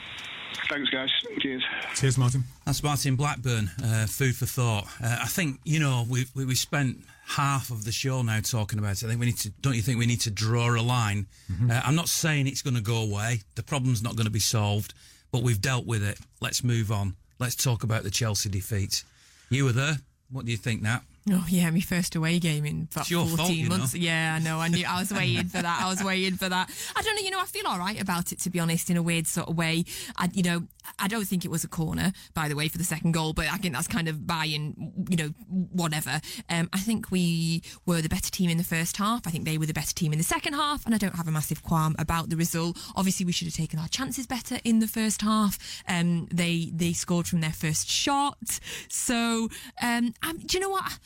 [0.71, 1.11] Thanks, guys.
[1.41, 1.65] Cheers.
[1.95, 2.45] Cheers, Martin.
[2.65, 3.71] That's Martin Blackburn.
[3.83, 4.87] Uh, food for thought.
[5.03, 8.79] Uh, I think you know we we, we spent half of the show now talking
[8.79, 9.05] about it.
[9.05, 9.51] I think we need to.
[9.61, 11.27] Don't you think we need to draw a line?
[11.51, 11.71] Mm-hmm.
[11.71, 13.41] Uh, I'm not saying it's going to go away.
[13.57, 14.95] The problem's not going to be solved,
[15.33, 16.19] but we've dealt with it.
[16.41, 17.17] Let's move on.
[17.39, 19.03] Let's talk about the Chelsea defeat.
[19.51, 19.97] You were there.
[20.31, 21.01] What do you think, Nat?
[21.31, 23.95] Oh yeah, my first away game in about fourteen fault, months.
[23.95, 24.01] Know.
[24.01, 24.59] Yeah, I know.
[24.61, 24.85] I knew.
[24.87, 25.83] I was waiting for that.
[25.83, 26.71] I was waiting for that.
[26.97, 27.23] I don't know.
[27.23, 29.49] You know, I feel all right about it to be honest, in a weird sort
[29.49, 29.85] of way.
[30.17, 30.63] I, you know,
[30.99, 33.47] I don't think it was a corner, by the way, for the second goal, but
[33.47, 34.93] I think that's kind of buying.
[35.11, 35.29] You know,
[35.73, 36.21] whatever.
[36.49, 39.27] Um, I think we were the better team in the first half.
[39.27, 41.29] I think they were the better team in the second half, and I don't have
[41.29, 42.79] a massive qualm about the result.
[42.97, 45.59] Obviously, we should have taken our chances better in the first half.
[45.87, 48.39] Um, they they scored from their first shot.
[48.89, 49.49] So,
[49.83, 50.15] um,
[50.47, 50.99] do you know what?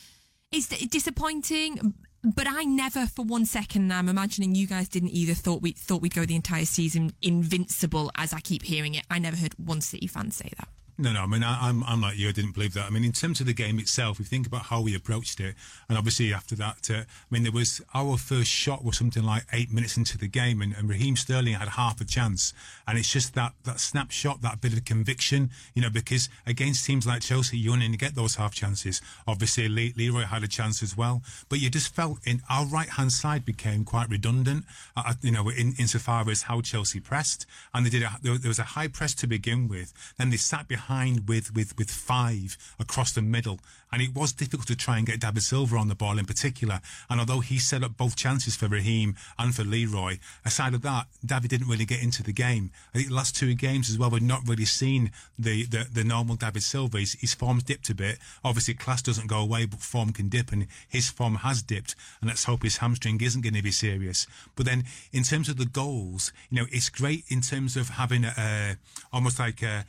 [0.52, 5.62] It's disappointing, but I never for one second, I'm imagining you guys didn't either thought
[5.62, 9.06] we thought we'd go the entire season invincible as I keep hearing it.
[9.10, 10.68] I never heard one City fan say that.
[10.98, 11.22] No, no.
[11.22, 12.28] I mean, I, am I'm, I'm like you.
[12.28, 12.86] I didn't believe that.
[12.86, 15.40] I mean, in terms of the game itself, if you think about how we approached
[15.40, 15.54] it,
[15.88, 19.44] and obviously after that, uh, I mean, there was our first shot was something like
[19.52, 22.52] eight minutes into the game, and, and Raheem Sterling had half a chance,
[22.86, 27.06] and it's just that that snapshot, that bit of conviction, you know, because against teams
[27.06, 29.00] like Chelsea, you only get those half chances.
[29.26, 32.90] Obviously, Le- Leroy had a chance as well, but you just felt in our right
[32.90, 37.86] hand side became quite redundant, uh, you know, in insofar as how Chelsea pressed, and
[37.86, 38.02] they did.
[38.02, 41.54] A, there was a high press to begin with, then they sat behind behind with,
[41.54, 43.58] with, with five across the middle.
[43.92, 46.80] And it was difficult to try and get David Silva on the ball in particular.
[47.10, 51.06] And although he set up both chances for Raheem and for Leroy, aside of that,
[51.24, 52.70] David didn't really get into the game.
[52.94, 56.04] I think the last two games as well, we've not really seen the, the, the
[56.04, 56.98] normal David Silva.
[56.98, 58.18] His, his form's dipped a bit.
[58.42, 61.94] Obviously, class doesn't go away, but form can dip, and his form has dipped.
[62.20, 64.26] And let's hope his hamstring isn't going to be serious.
[64.56, 68.24] But then, in terms of the goals, you know, it's great in terms of having
[68.24, 68.76] a, a
[69.12, 69.84] almost like a,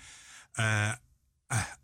[0.57, 0.93] uh,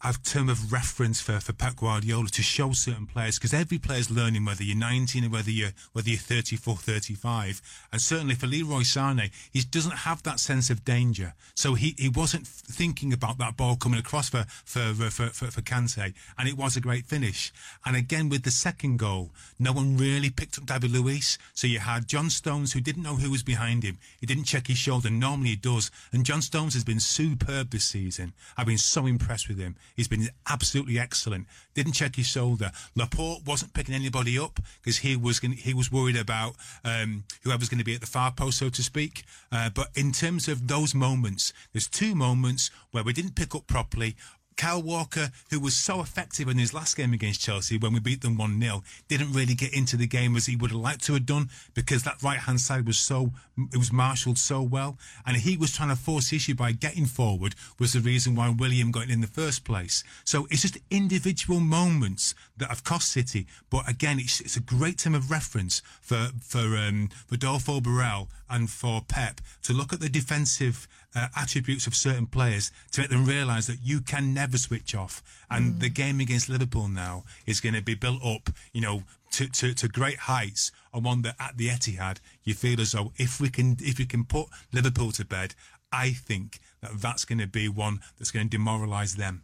[0.04, 4.10] a term of reference for, for Pep Guardiola to show certain players because every player's
[4.10, 8.82] learning whether you're 19 or whether you're whether you're 34, 35, and certainly for Leroy
[8.82, 13.58] Sané, he doesn't have that sense of danger, so he, he wasn't thinking about that
[13.58, 17.06] ball coming across for for, uh, for for for Kante, and it was a great
[17.06, 17.52] finish.
[17.86, 21.80] And again with the second goal, no one really picked up David Luiz, so you
[21.80, 23.98] had John Stones who didn't know who was behind him.
[24.20, 25.10] He didn't check his shoulder.
[25.10, 28.34] Normally he does, and John Stones has been superb this season.
[28.58, 29.76] I've been so impressed with him.
[29.96, 31.48] He's been absolutely excellent.
[31.74, 32.72] Didn't check his shoulder.
[32.96, 37.70] Laporte wasn't picking anybody up because he was gonna, he was worried about um, whoever's
[37.70, 39.24] going to be at the far post, so to speak.
[39.52, 43.68] Uh, but in terms of those moments, there's two moments where we didn't pick up
[43.68, 44.16] properly.
[44.60, 48.20] Kyle Walker, who was so effective in his last game against Chelsea when we beat
[48.20, 51.14] them 1 0, didn't really get into the game as he would have liked to
[51.14, 53.32] have done because that right hand side was so,
[53.72, 54.98] it was marshalled so well.
[55.26, 58.50] And he was trying to force the issue by getting forward, was the reason why
[58.50, 60.04] Willian got in the first place.
[60.26, 63.48] So it's just individual moments that have cost City.
[63.70, 68.70] But again, it's, it's a great term of reference for, for um, Rodolfo Borrell and
[68.70, 73.26] for Pep to look at the defensive uh, attributes of certain players to make them
[73.26, 75.24] realise that you can never switch off.
[75.50, 75.80] And mm.
[75.80, 79.74] the game against Liverpool now is going to be built up, you know, to, to,
[79.74, 83.50] to great heights and one that at the Etihad you feel as though if we
[83.50, 85.56] can if we can put Liverpool to bed,
[85.92, 89.44] I think that that's going to be one that's going to demoralise them.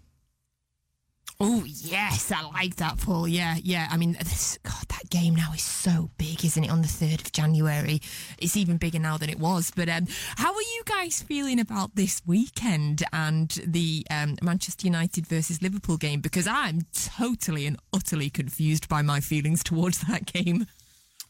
[1.38, 3.28] Oh yes, I like that, Paul.
[3.28, 3.90] Yeah, yeah.
[3.92, 6.72] I mean, this, God, that game now is so big, isn't it?
[6.72, 8.02] On the third of January,
[8.38, 9.70] it's even bigger now than it was.
[9.76, 15.28] But um, how are you guys feeling about this weekend and the um, Manchester United
[15.28, 16.22] versus Liverpool game?
[16.22, 20.68] Because I'm totally and utterly confused by my feelings towards that game.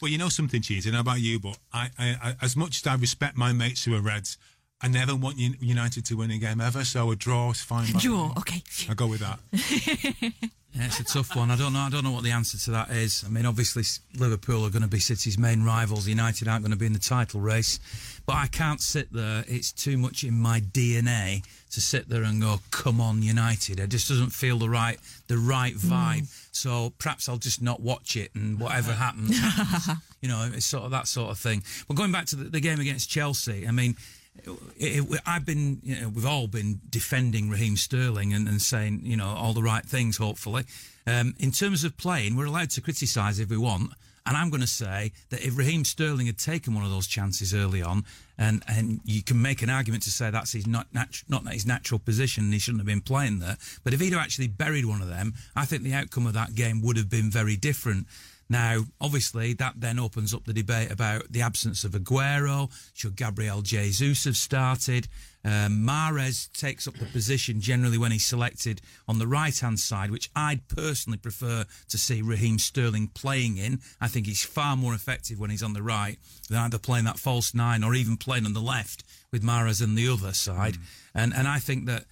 [0.02, 0.86] Well, you know something, Cheese.
[0.88, 3.86] I know about you, but I, I, I, as much as I respect my mates
[3.86, 4.38] who are Reds,
[4.82, 7.88] I never want United to win a game ever, so a draw is fine.
[7.98, 8.62] Draw, okay.
[8.90, 9.40] I go with that.
[10.76, 11.52] Yeah, it's a tough one.
[11.52, 11.80] I don't know.
[11.80, 13.24] I don't know what the answer to that is.
[13.26, 13.84] I mean, obviously
[14.20, 16.06] Liverpool are going to be City's main rivals.
[16.06, 17.80] United aren't going to be in the title race,
[18.26, 19.46] but I can't sit there.
[19.48, 23.88] It's too much in my DNA to sit there and go, "Come on, United." It
[23.88, 26.24] just doesn't feel the right the right vibe.
[26.24, 26.50] Mm.
[26.52, 29.98] So perhaps I'll just not watch it, and whatever happens, happens.
[30.22, 31.64] you know, it's sort of that sort of thing.
[31.88, 33.96] But going back to the, the game against Chelsea, I mean
[34.44, 39.02] it, it, I've been, you know, we've all been defending Raheem Sterling and, and saying,
[39.04, 40.66] you know, all the right things, hopefully.
[41.08, 43.92] Um, in terms of playing, we're allowed to criticise if we want.
[44.28, 47.54] And I'm going to say that if Raheem Sterling had taken one of those chances
[47.54, 48.06] early on,
[48.40, 52.00] and, and you can make an argument to say that's his not, not his natural
[52.00, 53.58] position and he shouldn't have been playing there.
[53.84, 56.82] But if he'd actually buried one of them, I think the outcome of that game
[56.82, 58.08] would have been very different.
[58.50, 62.72] Now, obviously, that then opens up the debate about the absence of Aguero.
[62.94, 65.08] Should Gabriel Jesus have started?
[65.44, 70.12] Um, Mahrez takes up the position generally when he's selected on the right hand side,
[70.12, 73.80] which I'd personally prefer to see Raheem Sterling playing in.
[74.02, 76.18] I think he's far more effective when he's on the right
[76.50, 79.96] than either playing that false nine or even playing on the left with Mahrez on
[79.96, 80.76] the other side.
[80.76, 80.82] Mm.
[81.14, 82.06] And and I think that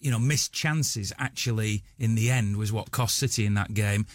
[0.00, 4.06] you know missed chances actually in the end was what cost City in that game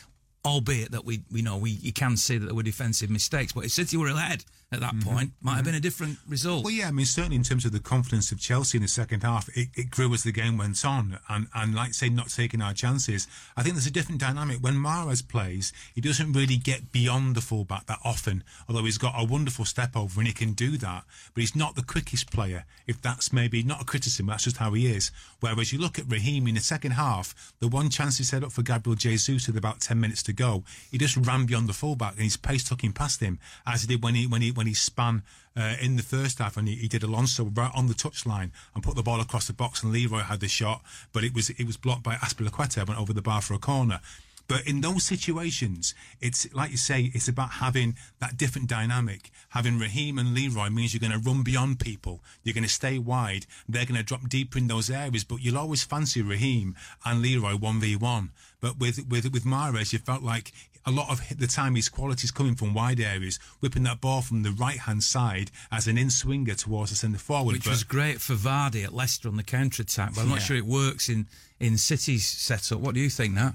[0.45, 3.53] albeit that we we know we you can see that there were defensive mistakes.
[3.53, 4.45] But if City were ahead
[4.76, 5.10] at that mm-hmm.
[5.10, 5.56] point, might mm-hmm.
[5.56, 6.64] have been a different result.
[6.64, 9.24] Well, yeah, I mean certainly in terms of the confidence of Chelsea in the second
[9.24, 12.62] half, it, it grew as the game went on, and and like say not taking
[12.62, 13.28] our chances.
[13.58, 15.74] I think there's a different dynamic when Mahrez plays.
[15.94, 19.96] He doesn't really get beyond the fullback that often, although he's got a wonderful step
[19.96, 21.04] over and he can do that.
[21.34, 22.66] But he's not the quickest player.
[22.88, 25.12] If that's maybe not a criticism, that's just how he is.
[25.40, 28.52] Whereas you look at Raheem in the second half, the one chance he set up
[28.52, 32.14] for Gabriel Jesus with about ten minutes to go, he just ran beyond the fullback
[32.14, 34.64] and his pace took him past him, as he did when he when he when
[34.65, 35.23] he span
[35.58, 38.84] uh, in the first half and he, he, did Alonso right on the touchline and
[38.84, 40.82] put the ball across the box and Leroy had the shot,
[41.13, 44.01] but it was it was blocked by Azpilicueta went over the bar for a corner.
[44.47, 49.32] But in those situations, it's like you say, it's about having that different dynamic.
[49.49, 52.21] Having Raheem and Leroy means you're going to run beyond people.
[52.43, 53.47] You're going to stay wide.
[53.67, 57.54] They're going to drop deeper in those areas, but you'll always fancy Raheem and Leroy
[57.54, 58.30] 1v1.
[58.62, 60.51] But with, with, with Mahrez, you felt like
[60.86, 64.21] a lot of the time his quality is coming from wide areas, whipping that ball
[64.21, 67.54] from the right hand side as an in swinger towards us in the centre forward.
[67.54, 70.36] Which but, was great for Vardy at Leicester on the counter attack, but I'm yeah.
[70.36, 71.28] not sure it works in,
[71.60, 72.80] in City's setup.
[72.80, 73.54] What do you think, Nat?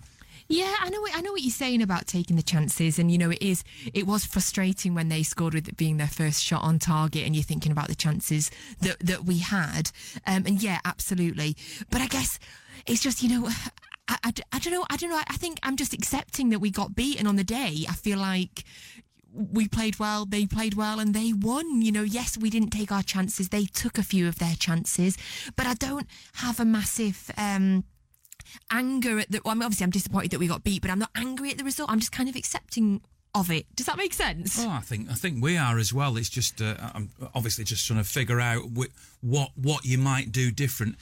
[0.48, 1.06] Yeah, I know.
[1.14, 3.62] I know what you're saying about taking the chances, and you know it is.
[3.94, 7.36] It was frustrating when they scored with it being their first shot on target, and
[7.36, 9.92] you're thinking about the chances that that we had.
[10.26, 11.56] Um, and yeah, absolutely.
[11.88, 12.40] But I guess
[12.84, 13.48] it's just you know.
[14.10, 14.84] I, I, I don't know.
[14.90, 15.22] I don't know.
[15.28, 17.86] I think I'm just accepting that we got beaten on the day.
[17.88, 18.64] I feel like
[19.32, 21.80] we played well, they played well, and they won.
[21.80, 23.48] You know, yes, we didn't take our chances.
[23.48, 25.16] They took a few of their chances,
[25.56, 27.30] but I don't have a massive.
[27.36, 27.84] Um,
[28.70, 29.40] anger at the.
[29.44, 31.58] Well, I mean, obviously, I'm disappointed that we got beat, but I'm not angry at
[31.58, 31.90] the result.
[31.90, 33.00] I'm just kind of accepting
[33.34, 33.66] of it.
[33.76, 34.58] Does that make sense?
[34.58, 36.16] Oh, I think I think we are as well.
[36.16, 38.90] It's just uh, I'm obviously just trying to figure out wh-
[39.24, 40.96] what what you might do different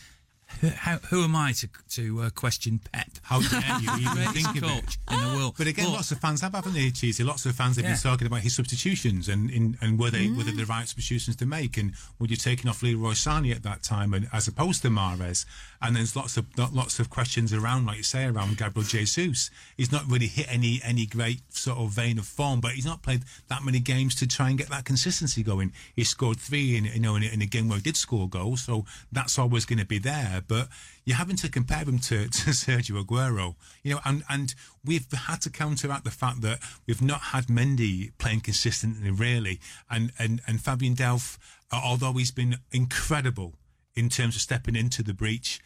[0.77, 3.09] how, who am I to to uh, question Pep?
[3.23, 5.13] How dare you even think of coach it?
[5.13, 5.55] in the world?
[5.57, 7.23] But again, but, lots of fans have, haven't they, Cheesy?
[7.23, 7.93] Lots of fans have yeah.
[7.93, 10.37] been talking about his substitutions and in, and were they mm.
[10.37, 11.77] were they the right substitutions to make?
[11.77, 15.45] And were you taking off Leroy Sané at that time, and as opposed to Mahrez?
[15.81, 19.51] And there's lots of lots of questions around, like you say, around Gabriel Jesus.
[19.77, 23.03] He's not really hit any any great sort of vein of form, but he's not
[23.03, 25.73] played that many games to try and get that consistency going.
[25.95, 28.62] He scored three in you know in, in a game where he did score goals,
[28.62, 30.69] so that's always going to be there but
[31.05, 35.41] you're having to compare him to, to Sergio Aguero, you know, and, and we've had
[35.43, 39.61] to counteract the fact that we've not had Mendy playing consistently, really,
[39.91, 41.38] and and and Fabian Delph,
[41.73, 43.55] although he's been incredible
[43.95, 45.61] in terms of stepping into the breach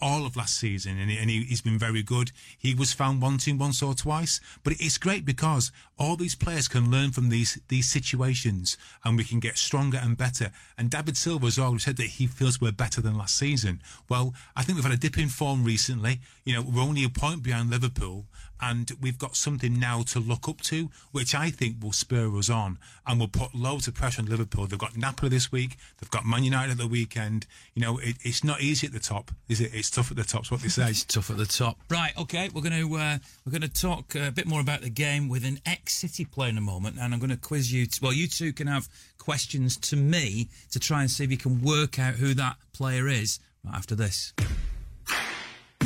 [0.00, 2.32] all of last season, and, he, and he, has been very good.
[2.58, 6.90] He was found wanting once or twice, but it's great because all these players can
[6.90, 10.50] learn from these these situations, and we can get stronger and better.
[10.76, 13.80] And David Silva has always said that he feels we're better than last season.
[14.08, 16.20] Well, I think we've had a dip in form recently.
[16.44, 18.26] You know, we're only a point behind Liverpool,
[18.70, 22.48] and we've got something now to look up to, which I think will spur us
[22.48, 24.66] on and will put loads of pressure on Liverpool.
[24.66, 27.46] They've got Napoli this week, they've got Man United at the weekend.
[27.74, 29.72] You know, it, it's not easy at the top, is it?
[29.74, 30.50] It's tough at the top.
[30.50, 30.90] What they say.
[30.90, 31.78] it's tough at the top.
[31.90, 32.16] Right.
[32.16, 32.48] Okay.
[32.52, 35.44] We're going to uh, we're going to talk a bit more about the game with
[35.44, 37.86] an ex-City player in a moment, and I'm going to quiz you.
[37.86, 41.38] T- well, you two can have questions to me to try and see if you
[41.38, 43.40] can work out who that player is.
[43.64, 44.32] Right after this.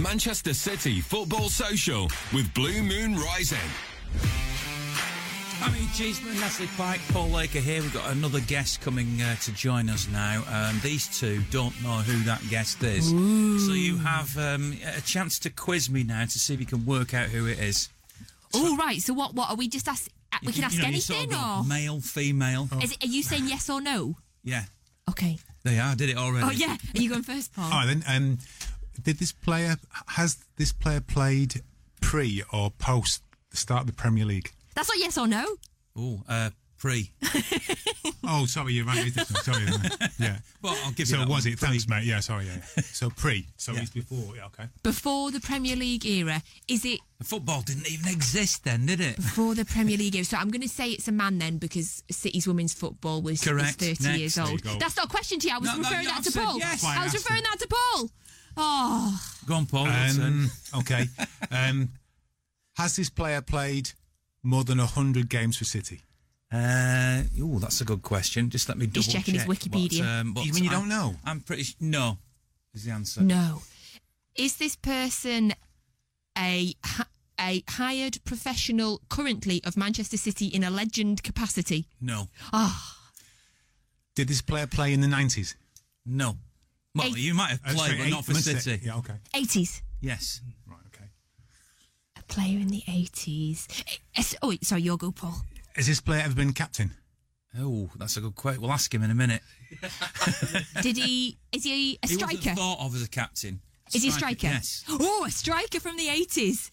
[0.02, 3.58] Manchester City Football Social with Blue Moon Rising.
[5.60, 7.82] I mean, geez, Natalie Pike, Paul Lake here.
[7.82, 10.44] We've got another guest coming uh, to join us now.
[10.48, 13.08] Um, these two don't know who that guest is.
[13.08, 16.86] So you have um, a chance to quiz me now to see if you can
[16.86, 17.88] work out who it is.
[18.54, 19.02] Oh, right.
[19.02, 19.34] So what?
[19.34, 20.08] What are we just ask?
[20.32, 22.68] uh, We You can ask you know, anything, sort of or male, female.
[22.80, 24.14] is it, are you saying yes or no?
[24.44, 24.62] Yeah,
[25.10, 25.38] Okay.
[25.64, 25.90] they are.
[25.90, 26.46] I did it already.
[26.46, 26.76] Oh yeah.
[26.94, 27.64] Are you going first, Paul?
[27.64, 28.04] All right, then.
[28.06, 28.38] Um,
[29.02, 29.76] did this player
[30.08, 31.62] has this player played
[32.00, 34.52] pre or post the start of the Premier League?
[34.74, 35.44] That's not yes or no.
[35.96, 37.10] Oh, uh, pre.
[38.30, 39.06] Oh, sorry, you're right.
[39.06, 39.24] isn't?
[39.38, 39.64] Sorry,
[40.18, 40.38] yeah.
[40.62, 41.52] Well, I'll give you So that was one.
[41.54, 41.58] it?
[41.58, 42.04] Thanks, mate.
[42.04, 42.44] Yeah, sorry.
[42.44, 42.60] Yeah.
[42.92, 43.46] So pre.
[43.56, 43.80] So Yeah.
[43.80, 44.36] he's before.
[44.36, 44.64] Yeah, okay.
[44.82, 49.16] Before the Premier League era, is it Football didn't even exist then, did it?
[49.16, 50.26] before the Premier League era?
[50.26, 53.44] So I'm going to say it's a man then because City's women's football was, was
[53.48, 53.80] Correct.
[53.80, 54.18] 30 Next.
[54.18, 54.60] years old.
[54.78, 55.54] That's not a question to you.
[55.54, 56.58] I was No, no, referring you that to Paul.
[56.58, 56.84] yes.
[56.84, 57.44] I I was referring it.
[57.50, 58.10] that to Paul.
[58.60, 59.86] Oh, Go on, Paul.
[59.86, 61.06] Um, okay.
[61.50, 61.90] Um,
[62.76, 63.92] has this player played
[64.42, 66.00] more than hundred games for City?
[66.52, 68.50] Uh, oh, that's a good question.
[68.50, 69.24] Just let me double check.
[69.24, 70.00] He's checking his Wikipedia.
[70.00, 71.16] What, um, what Even you I- don't know?
[71.24, 72.18] I'm pretty s- no.
[72.74, 73.20] Is the answer?
[73.22, 73.62] no.
[74.34, 75.52] Is this person
[76.36, 77.04] a hi-
[77.40, 81.86] a hired professional currently of Manchester City in a legend capacity?
[82.00, 82.28] No.
[82.52, 82.96] Ah,
[84.14, 85.54] Did this player play in the nineties?
[86.04, 86.36] No.
[86.98, 88.80] Well, Eight- you might have played, but not for City.
[88.84, 88.96] Yeah.
[88.96, 89.14] Okay.
[89.34, 89.82] 80s.
[90.00, 90.40] Yes.
[90.66, 90.76] Right.
[90.94, 91.04] Okay.
[92.16, 93.66] A player in the 80s.
[94.16, 95.40] Eh, Oh, wait, sorry, your go, Paul.
[95.76, 96.92] Has this player ever been captain?
[97.58, 98.60] Oh, that's a good question.
[98.62, 99.42] We'll ask him in a minute.
[100.82, 101.38] Did he?
[101.52, 102.36] Is he a He striker?
[102.36, 103.60] wasn't thought of as a captain.
[103.94, 104.46] Is he a striker?
[104.46, 104.84] Yes.
[104.88, 106.70] Oh, a striker from the 80s.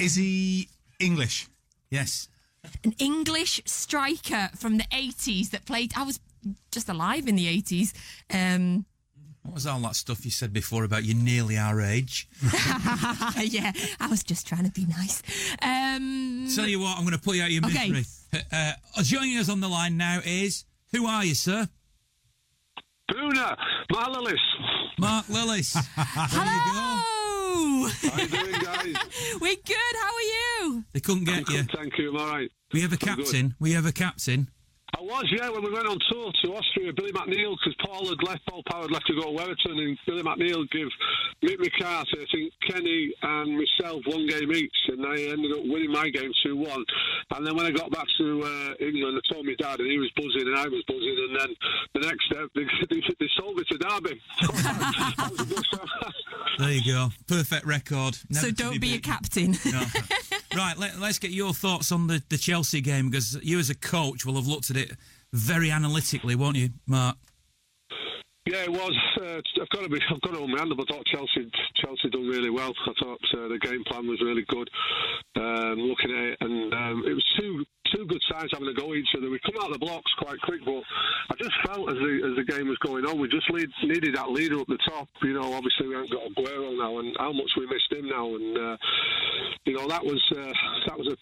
[0.00, 0.68] Is he
[0.98, 1.48] English?
[1.90, 2.28] Yes.
[2.84, 5.92] An English striker from the 80s that played.
[5.96, 6.20] I was
[6.70, 7.92] just alive in the 80s.
[8.30, 8.84] Um,
[9.42, 12.28] What was all that stuff you said before about you're nearly our age?
[13.42, 15.22] yeah, I was just trying to be nice.
[15.62, 17.90] Um, Tell you what, I'm going to put you out your Okay.
[17.90, 18.04] misery.
[18.52, 21.68] Uh, uh, joining us on the line now is who are you, sir?
[23.10, 23.56] Boona,
[23.92, 24.40] Mark Lillis.
[24.98, 25.76] Mark Lillis.
[25.96, 27.23] hello.
[27.54, 28.94] How you doing, guys?
[29.40, 29.94] We're good.
[30.00, 30.84] How are you?
[30.92, 31.62] They couldn't get you.
[31.62, 32.10] Good, thank you.
[32.10, 32.50] I'm all right.
[32.72, 33.24] We have a I'm good.
[33.26, 33.54] captain.
[33.60, 34.48] We have a captain.
[34.96, 38.22] I was, yeah, when we went on tour to Austria, Billy McNeill, because Paul had
[38.22, 40.86] left, Paul Power had left to go to Everton, and Billy McNeill gave
[41.42, 45.90] Mick McCarthy, I think Kenny and myself one game each, and I ended up winning
[45.90, 46.84] my game 2 1.
[47.34, 49.98] And then when I got back to uh, England, I told my dad, and he
[49.98, 51.56] was buzzing, and I was buzzing, and then
[51.94, 54.20] the next step, they, they, they sold me to Derby.
[54.42, 55.88] That was a good start.
[56.58, 57.08] There you go.
[57.26, 58.16] Perfect record.
[58.30, 59.56] Never so don't be a captain.
[59.64, 59.82] No.
[60.56, 63.74] Right, let, us get your thoughts on the, the Chelsea game because you, as a
[63.74, 64.92] coach, will have looked at it
[65.32, 67.16] very analytically, won't you, Mark?
[68.46, 68.94] Yeah, it was.
[69.18, 69.98] Uh, I've got to be.
[70.10, 70.78] I've got to hand up.
[70.78, 72.74] I thought Chelsea Chelsea done really well.
[72.86, 74.68] I thought uh, the game plan was really good.
[75.36, 77.64] Um, looking at it, and um, it was two
[77.94, 79.30] two good sides having a go at each other.
[79.30, 80.82] We come out of the blocks quite quick, but
[81.30, 84.14] I just felt as the as the game was going on, we just lead, needed
[84.16, 85.08] that leader up the top.
[85.22, 88.34] You know, obviously we haven't got Aguero now, and how much we missed him now,
[88.34, 88.76] and uh,
[89.64, 90.52] you know that was uh,
[90.86, 91.16] that was a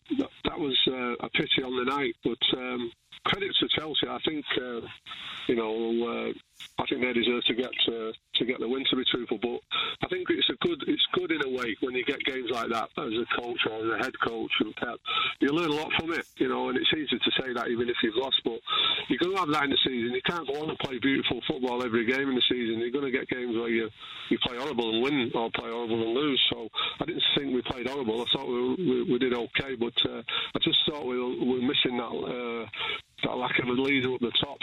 [0.49, 2.59] that was uh, a pity on the night, but.
[2.59, 2.91] Um,
[3.25, 4.09] credit to Chelsea.
[4.09, 4.81] I think uh,
[5.47, 6.33] you know uh,
[6.79, 8.85] I think they deserve to get uh, to get the win.
[8.91, 9.61] To be truthful, but
[10.03, 12.69] I think it's a good it's good in a way when you get games like
[12.71, 14.99] that as a coach or as a head coach and Pep.
[15.41, 17.89] You learn a lot from it, you know, and it's easy to say that even
[17.89, 18.59] if you've lost, but
[19.09, 20.13] you're going to have that in the season.
[20.13, 22.81] You can't go on and play beautiful football every game in the season.
[22.81, 23.89] You're going to get games where you
[24.31, 26.41] you play horrible and win or play horrible and lose.
[26.51, 26.69] So
[27.01, 28.23] I didn't think we played horrible.
[28.23, 30.23] I thought we, we, we did okay, but uh,
[30.55, 32.11] I just thought we were, we were missing that.
[32.11, 32.69] Uh,
[33.25, 34.59] that lack of a leader up the top.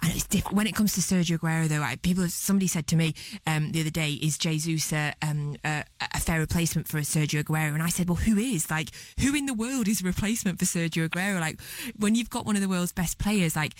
[0.00, 1.84] And it's different when it comes to Sergio Aguero, though.
[2.02, 3.14] People, somebody said to me
[3.46, 7.74] um, the other day, "Is Jesus a, um, a, a fair replacement for Sergio Aguero?"
[7.74, 8.70] And I said, "Well, who is?
[8.70, 8.90] Like,
[9.20, 11.40] who in the world is a replacement for Sergio Aguero?
[11.40, 11.60] Like,
[11.98, 13.74] when you've got one of the world's best players, like,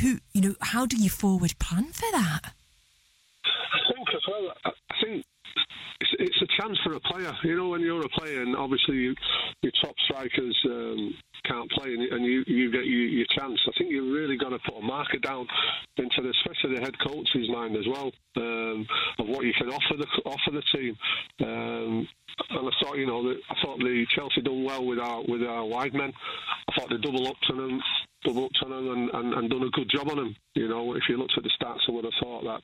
[0.00, 0.18] who?
[0.32, 2.52] You know, how do you forward plan for that?"
[3.44, 4.52] I think as well.
[4.64, 4.70] I
[5.02, 5.24] think
[6.00, 7.32] it's, it's a chance for a player.
[7.42, 9.14] You know, when you're a player, and obviously you,
[9.62, 11.14] your top strikers um,
[11.44, 13.60] can't play, and, and you, you get your, your chance.
[13.66, 15.46] I think you've really got to put a marker down
[15.96, 18.86] into the, especially the head coach's mind as well, um,
[19.18, 20.96] of what you can offer the offer the team.
[21.40, 22.08] Um,
[22.50, 25.64] and I thought, you know, I thought the Chelsea done well with our with our
[25.64, 26.12] wide men.
[26.68, 27.80] I thought they double up to them,
[28.24, 30.36] double up to them, and, and, and done a good job on them.
[30.54, 32.62] You know, if you looked at the stats, I would have thought that,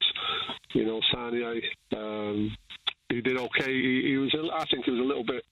[0.74, 1.60] you know, Sané.
[1.96, 2.56] Um,
[3.14, 3.72] he did okay.
[3.72, 5.44] He, he was, I think, he was a little bit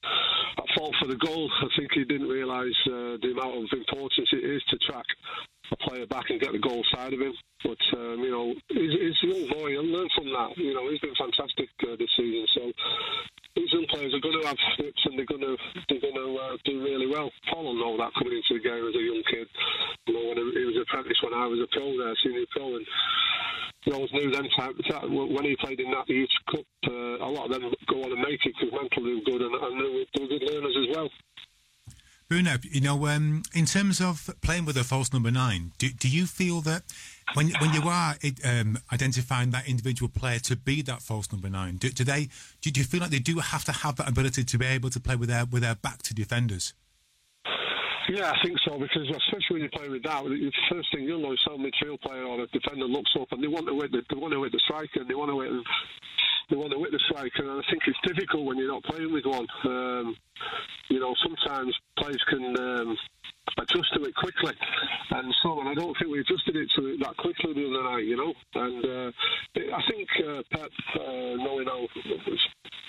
[0.59, 1.51] at fault for the goal.
[1.63, 5.07] I think he didn't realise uh, the amount of importance it is to track
[5.71, 7.33] a player back and get the goal side of him.
[7.63, 10.59] But um, you know, he's, he's a young boy, and learn from that.
[10.59, 12.47] You know, he's been fantastic uh, this season.
[12.55, 12.63] So
[13.55, 15.57] these young players are going to have slips and they're going to
[15.89, 17.31] they're going to uh, do really well.
[17.53, 19.47] Paul will know that coming into the game as a young kid.
[20.09, 22.87] You know, when he was apprentice when I was a pro there, senior pro, and
[23.85, 24.76] you always knew them type.
[24.91, 28.12] That, when he played in that youth cup, uh, a lot of them go on
[28.12, 31.09] and make it because mentally they're good and, and they were good learners as well.
[32.28, 36.09] Bruno, you know, um, in terms of playing with a false number nine, do, do
[36.09, 36.83] you feel that
[37.35, 41.76] when when you are um, identifying that individual player to be that false number nine,
[41.76, 42.30] do, do they
[42.62, 44.89] do, do you feel like they do have to have that ability to be able
[44.89, 46.72] to play with their with their back to defenders?
[48.13, 51.23] Yeah, I think so because especially when you play with that, the first thing you'll
[51.23, 54.03] know is some midfield player or a defender looks up and they want to the
[54.11, 55.65] they want to hit the striker and they want to hit
[56.51, 57.01] they want to hit the
[57.38, 59.47] and I think it's difficult when you're not playing with one.
[59.64, 60.16] Um,
[60.88, 62.97] you know, sometimes players can um,
[63.59, 64.53] adjust to it quickly,
[65.11, 65.66] and so on.
[65.68, 68.05] I don't think we adjusted it to it that quickly the other night.
[68.05, 69.11] You know, and uh,
[69.76, 71.86] I think uh, Pep, uh, knowing how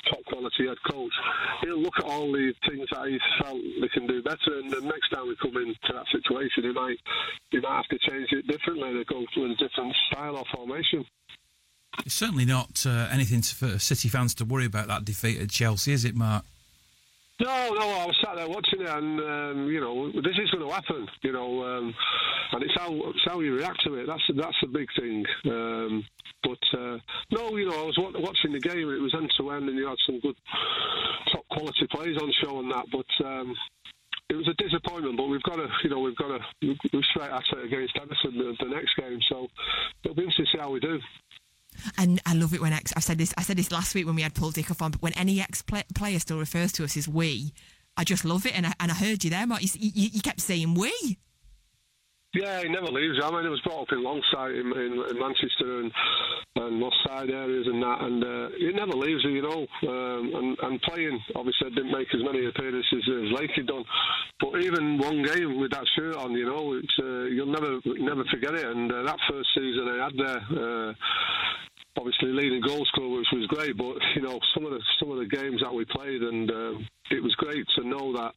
[0.10, 1.14] top quality head coach,
[1.62, 4.82] he'll look at all the things that he felt they can do better, and the
[4.82, 6.98] next time we come into that situation, he might
[7.52, 11.06] he might have to change it differently and go to a different style or formation.
[12.06, 15.94] It's certainly not uh, anything for City fans to worry about that defeat at Chelsea,
[15.94, 16.44] is it, Mark?
[17.40, 20.68] No, no, I was sat there watching it, and um, you know, this is going
[20.68, 21.08] to happen.
[21.24, 21.94] You know, um,
[22.52, 24.06] and it's how it's how you react to it.
[24.06, 25.26] That's that's a big thing.
[25.46, 26.06] Um,
[26.44, 26.98] but uh,
[27.32, 29.78] no, you know, I was watching the game, and it was end to end, and
[29.78, 30.36] you had some good
[31.32, 32.86] top quality plays on show and that.
[32.92, 33.56] But um,
[34.30, 37.32] it was a disappointment, but we've got to, you know, we've got to we're straight
[37.32, 39.20] at it against Everton the, the next game.
[39.30, 39.48] So
[40.04, 41.00] it'll be interesting to see how we do.
[41.98, 42.94] And I love it when ex.
[42.96, 43.34] I said this.
[43.38, 44.92] I said this last week when we had Paul Dickov on.
[44.92, 47.54] But when any ex player still refers to us as we,
[47.98, 48.56] I just love it.
[48.56, 49.62] And I, and I heard you there, Mark.
[49.62, 51.18] You, you, you kept saying we.
[52.34, 53.20] Yeah, he never leaves.
[53.22, 55.92] I mean, it was brought up in Longsight in, in, in Manchester and
[56.56, 59.24] and Moss Side areas and that, and uh, he never leaves.
[59.24, 63.86] You know, um, and, and playing obviously didn't make as many appearances as Lake done,
[64.40, 68.24] but even one game with that shirt on, you know, it's uh, you'll never never
[68.26, 68.66] forget it.
[68.66, 70.90] And uh, that first season I had there.
[70.90, 70.94] Uh,
[71.96, 73.78] obviously leading goal scorer, which was great.
[73.78, 76.88] But you know, some of the some of the games that we played, and um,
[77.12, 78.34] it was great to know that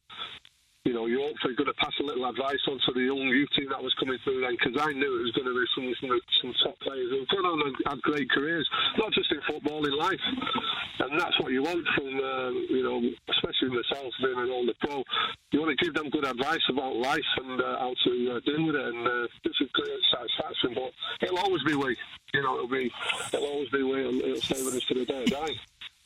[0.87, 3.51] you know, you're hopefully going to pass a little advice on to the young youth
[3.59, 5.91] team that was coming through then, because I knew it was going to be some,
[5.99, 8.63] some, some top players who've gone on and had great careers,
[8.97, 10.23] not just in football, in life.
[11.03, 15.03] And that's what you want from, uh, you know, especially myself being an older pro.
[15.51, 18.63] You want to give them good advice about life and uh, how to uh, deal
[18.65, 20.71] with it, and uh, it's a great satisfaction.
[20.71, 20.91] But
[21.27, 21.97] it'll always be we.
[22.33, 22.91] You know, it'll be,
[23.33, 25.55] it'll always be we, and it'll stay with us to the day of die.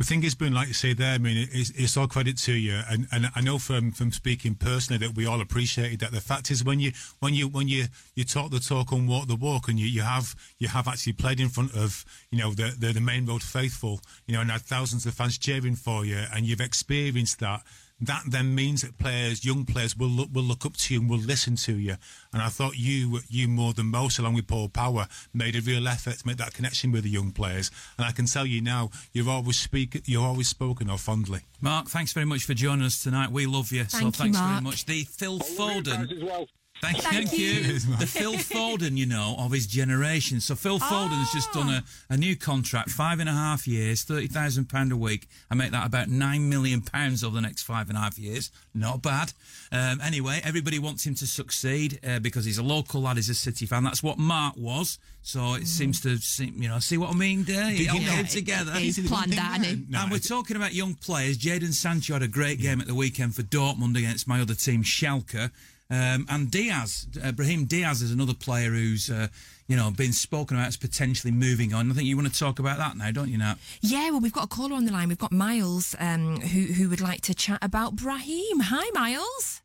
[0.02, 2.54] The thing is, Boone, like you say there, I mean, it's, it's all credit to
[2.54, 6.12] you, and, and I know from, from speaking personally that we all appreciated that.
[6.12, 7.86] The fact is, when you when you when you,
[8.16, 11.14] you talk the talk and walk the walk, and you, you have you have actually
[11.14, 14.49] played in front of you know the, the the Maine Road faithful, you know, and
[14.49, 17.62] had thousands of fans cheering for you, and you've experienced that
[18.02, 21.10] that then means that players, young players, will look will look up to you and
[21.10, 21.95] will listen to you.
[22.34, 25.88] And I thought you you more than most, along with Paul Power, made a real
[25.88, 27.72] effort to make that connection with the young players.
[27.97, 31.41] And I can tell you now, you've always speak you've always spoken of fondly.
[31.62, 33.32] Mark, thanks very much for joining us tonight.
[33.32, 33.84] We love you.
[33.84, 34.52] Thank so you, thanks Mark.
[34.52, 34.86] very much.
[34.86, 36.47] The Phil Foden.
[36.82, 37.48] Thank, Thank thank you.
[37.48, 37.80] you.
[37.80, 40.42] The Phil Foden, you know, of his generation.
[40.42, 44.28] So Phil Foden's just done a, a new contract, five and a half years, thirty
[44.28, 45.28] thousand pound a week.
[45.52, 48.52] I make that about nine million pounds over the next five and a half years.
[48.74, 49.34] Not bad.
[49.72, 53.36] Um, anyway, everybody wants him to succeed uh, because he's a local lad, he's a
[53.36, 53.84] City fan.
[53.84, 54.98] That's what Mark was.
[55.24, 57.44] So it seems to, seem, you know, see what I mean?
[57.44, 58.72] There, Did it all you together.
[58.74, 59.86] He's planned that, hasn't he?
[59.88, 61.38] No, and we're talking about young players.
[61.38, 64.84] Jadon Sancho had a great game at the weekend for Dortmund against my other team,
[64.84, 65.52] Schalke.
[65.92, 69.28] Um, and Diaz, uh, Brahim Diaz is another player who's, uh,
[69.68, 71.92] you know, been spoken about as potentially moving on.
[71.92, 73.56] I think you want to talk about that now, don't you, Nat?
[73.82, 75.10] Yeah, well, we've got a caller on the line.
[75.10, 78.62] We've got Miles, um, who who would like to chat about Brahim.
[78.62, 79.62] Hi, Miles.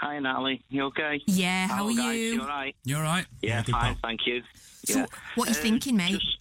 [0.00, 0.62] Hi, Natalie.
[0.68, 1.22] You okay?
[1.26, 2.18] Yeah, how Hello, are guys.
[2.18, 2.24] you?
[2.34, 2.76] You all right?
[2.84, 3.26] You all right?
[3.40, 4.42] Yeah, good fine, thank you.
[4.84, 5.06] So, Yeah.
[5.36, 6.20] what are you Um, thinking, mate?
[6.20, 6.38] just-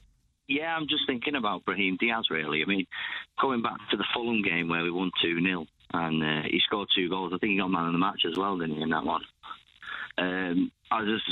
[0.49, 2.61] yeah, I'm just thinking about Brahim Diaz, really.
[2.61, 2.85] I mean,
[3.39, 6.89] going back to the Fulham game where we won 2 0, and uh, he scored
[6.95, 7.31] two goals.
[7.33, 9.21] I think he got man of the match as well, didn't he, in that one?
[10.17, 11.25] Um, I just.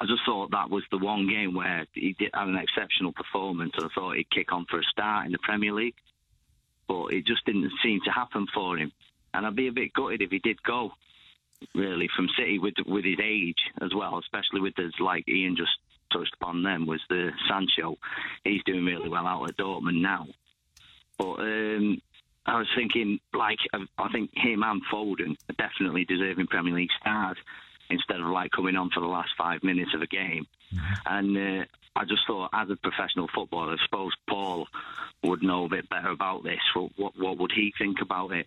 [0.00, 3.72] I just thought that was the one game where he did have an exceptional performance,
[3.76, 5.96] and I thought he'd kick on for a start in the Premier League,
[6.86, 8.92] but it just didn't seem to happen for him.
[9.34, 10.92] And I'd be a bit gutted if he did go
[11.74, 15.72] really from City with with his age as well, especially with his like Ian just
[16.12, 17.98] touched upon them was the Sancho.
[18.44, 20.26] He's doing really well out at Dortmund now,
[21.18, 22.00] but um,
[22.48, 27.36] I was thinking like I think him and Foden are definitely deserving Premier League stars
[27.90, 30.46] instead of like coming on for the last five minutes of a game.
[31.06, 31.64] And uh,
[31.96, 34.66] I just thought, as a professional footballer, I suppose Paul
[35.22, 36.60] would know a bit better about this.
[36.74, 38.46] What, what, what would he think about it?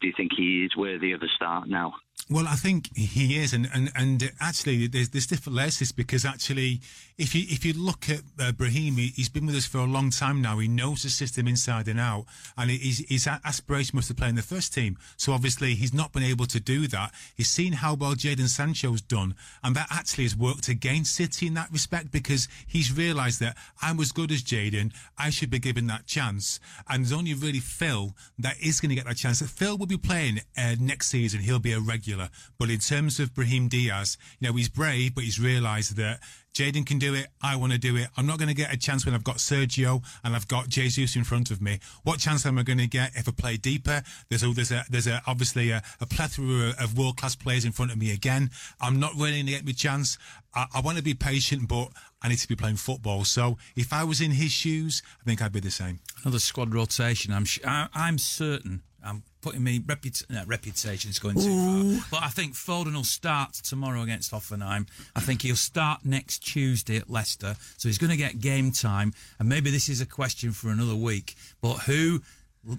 [0.00, 1.94] Do you think he is worthy of a start now?
[2.28, 5.92] Well, I think he is, and and, and actually, there's there's different layers to this
[5.92, 6.80] because actually,
[7.18, 9.84] if you if you look at uh, Brahim, he, has been with us for a
[9.84, 10.58] long time now.
[10.58, 12.24] He knows the system inside and out,
[12.56, 14.96] and his his aspiration was to play in the first team.
[15.16, 17.12] So obviously, he's not been able to do that.
[17.34, 21.54] He's seen how well Jadon Sancho's done, and that actually has worked against City in
[21.54, 24.92] that respect because he's realised that I'm as good as Jadon.
[25.18, 28.96] I should be given that chance, and there's only really Phil that is going to
[28.96, 29.40] get that chance.
[29.40, 31.40] That Phil will be playing uh, next season.
[31.40, 32.30] He'll be a regular.
[32.58, 36.20] But in terms of Brahim Diaz, you know, he's brave, but he's realised that
[36.54, 37.28] Jadon can do it.
[37.42, 38.08] I want to do it.
[38.16, 41.16] I'm not going to get a chance when I've got Sergio and I've got Jesus
[41.16, 41.80] in front of me.
[42.02, 44.02] What chance am I going to get if I play deeper?
[44.28, 47.72] There's a, there's a, there's a, obviously a, a plethora of world class players in
[47.72, 48.50] front of me again.
[48.80, 50.18] I'm not really going to get my chance.
[50.54, 51.88] I, I want to be patient, but
[52.20, 53.24] I need to be playing football.
[53.24, 56.00] So if I was in his shoes, I think I'd be the same.
[56.22, 57.32] Another squad rotation.
[57.32, 58.82] I'm, sh- I, I'm certain.
[59.04, 61.98] I'm putting me reput- no, reputation's going too Ooh.
[61.98, 62.08] far.
[62.10, 64.86] But I think Foden will start tomorrow against Hoffenheim.
[65.16, 67.56] I think he'll start next Tuesday at Leicester.
[67.76, 69.12] So he's going to get game time.
[69.38, 71.34] And maybe this is a question for another week.
[71.60, 72.22] But who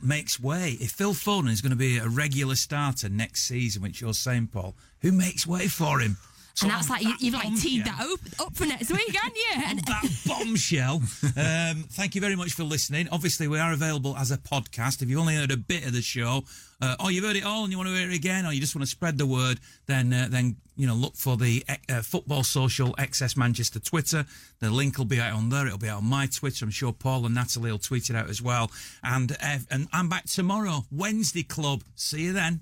[0.02, 0.78] makes way?
[0.80, 4.48] If Phil Foden is going to be a regular starter next season, which you're saying,
[4.48, 6.18] Paul, who makes way for him?
[6.56, 9.16] So and that's like that you, have like teed that up, up for next week,
[9.16, 9.64] haven't you?
[9.66, 11.02] And that bombshell.
[11.36, 13.08] Um, thank you very much for listening.
[13.12, 15.02] Obviously, we are available as a podcast.
[15.02, 16.44] If you've only heard a bit of the show,
[16.80, 18.60] uh, or you've heard it all and you want to hear it again, or you
[18.60, 22.02] just want to spread the word, then uh, then you know look for the uh,
[22.02, 24.24] Football Social XS Manchester Twitter.
[24.60, 25.66] The link will be out on there.
[25.66, 26.66] It'll be out on my Twitter.
[26.66, 28.70] I'm sure Paul and Natalie will tweet it out as well.
[29.04, 31.84] And uh, and I'm back tomorrow, Wednesday Club.
[31.96, 32.62] See you then.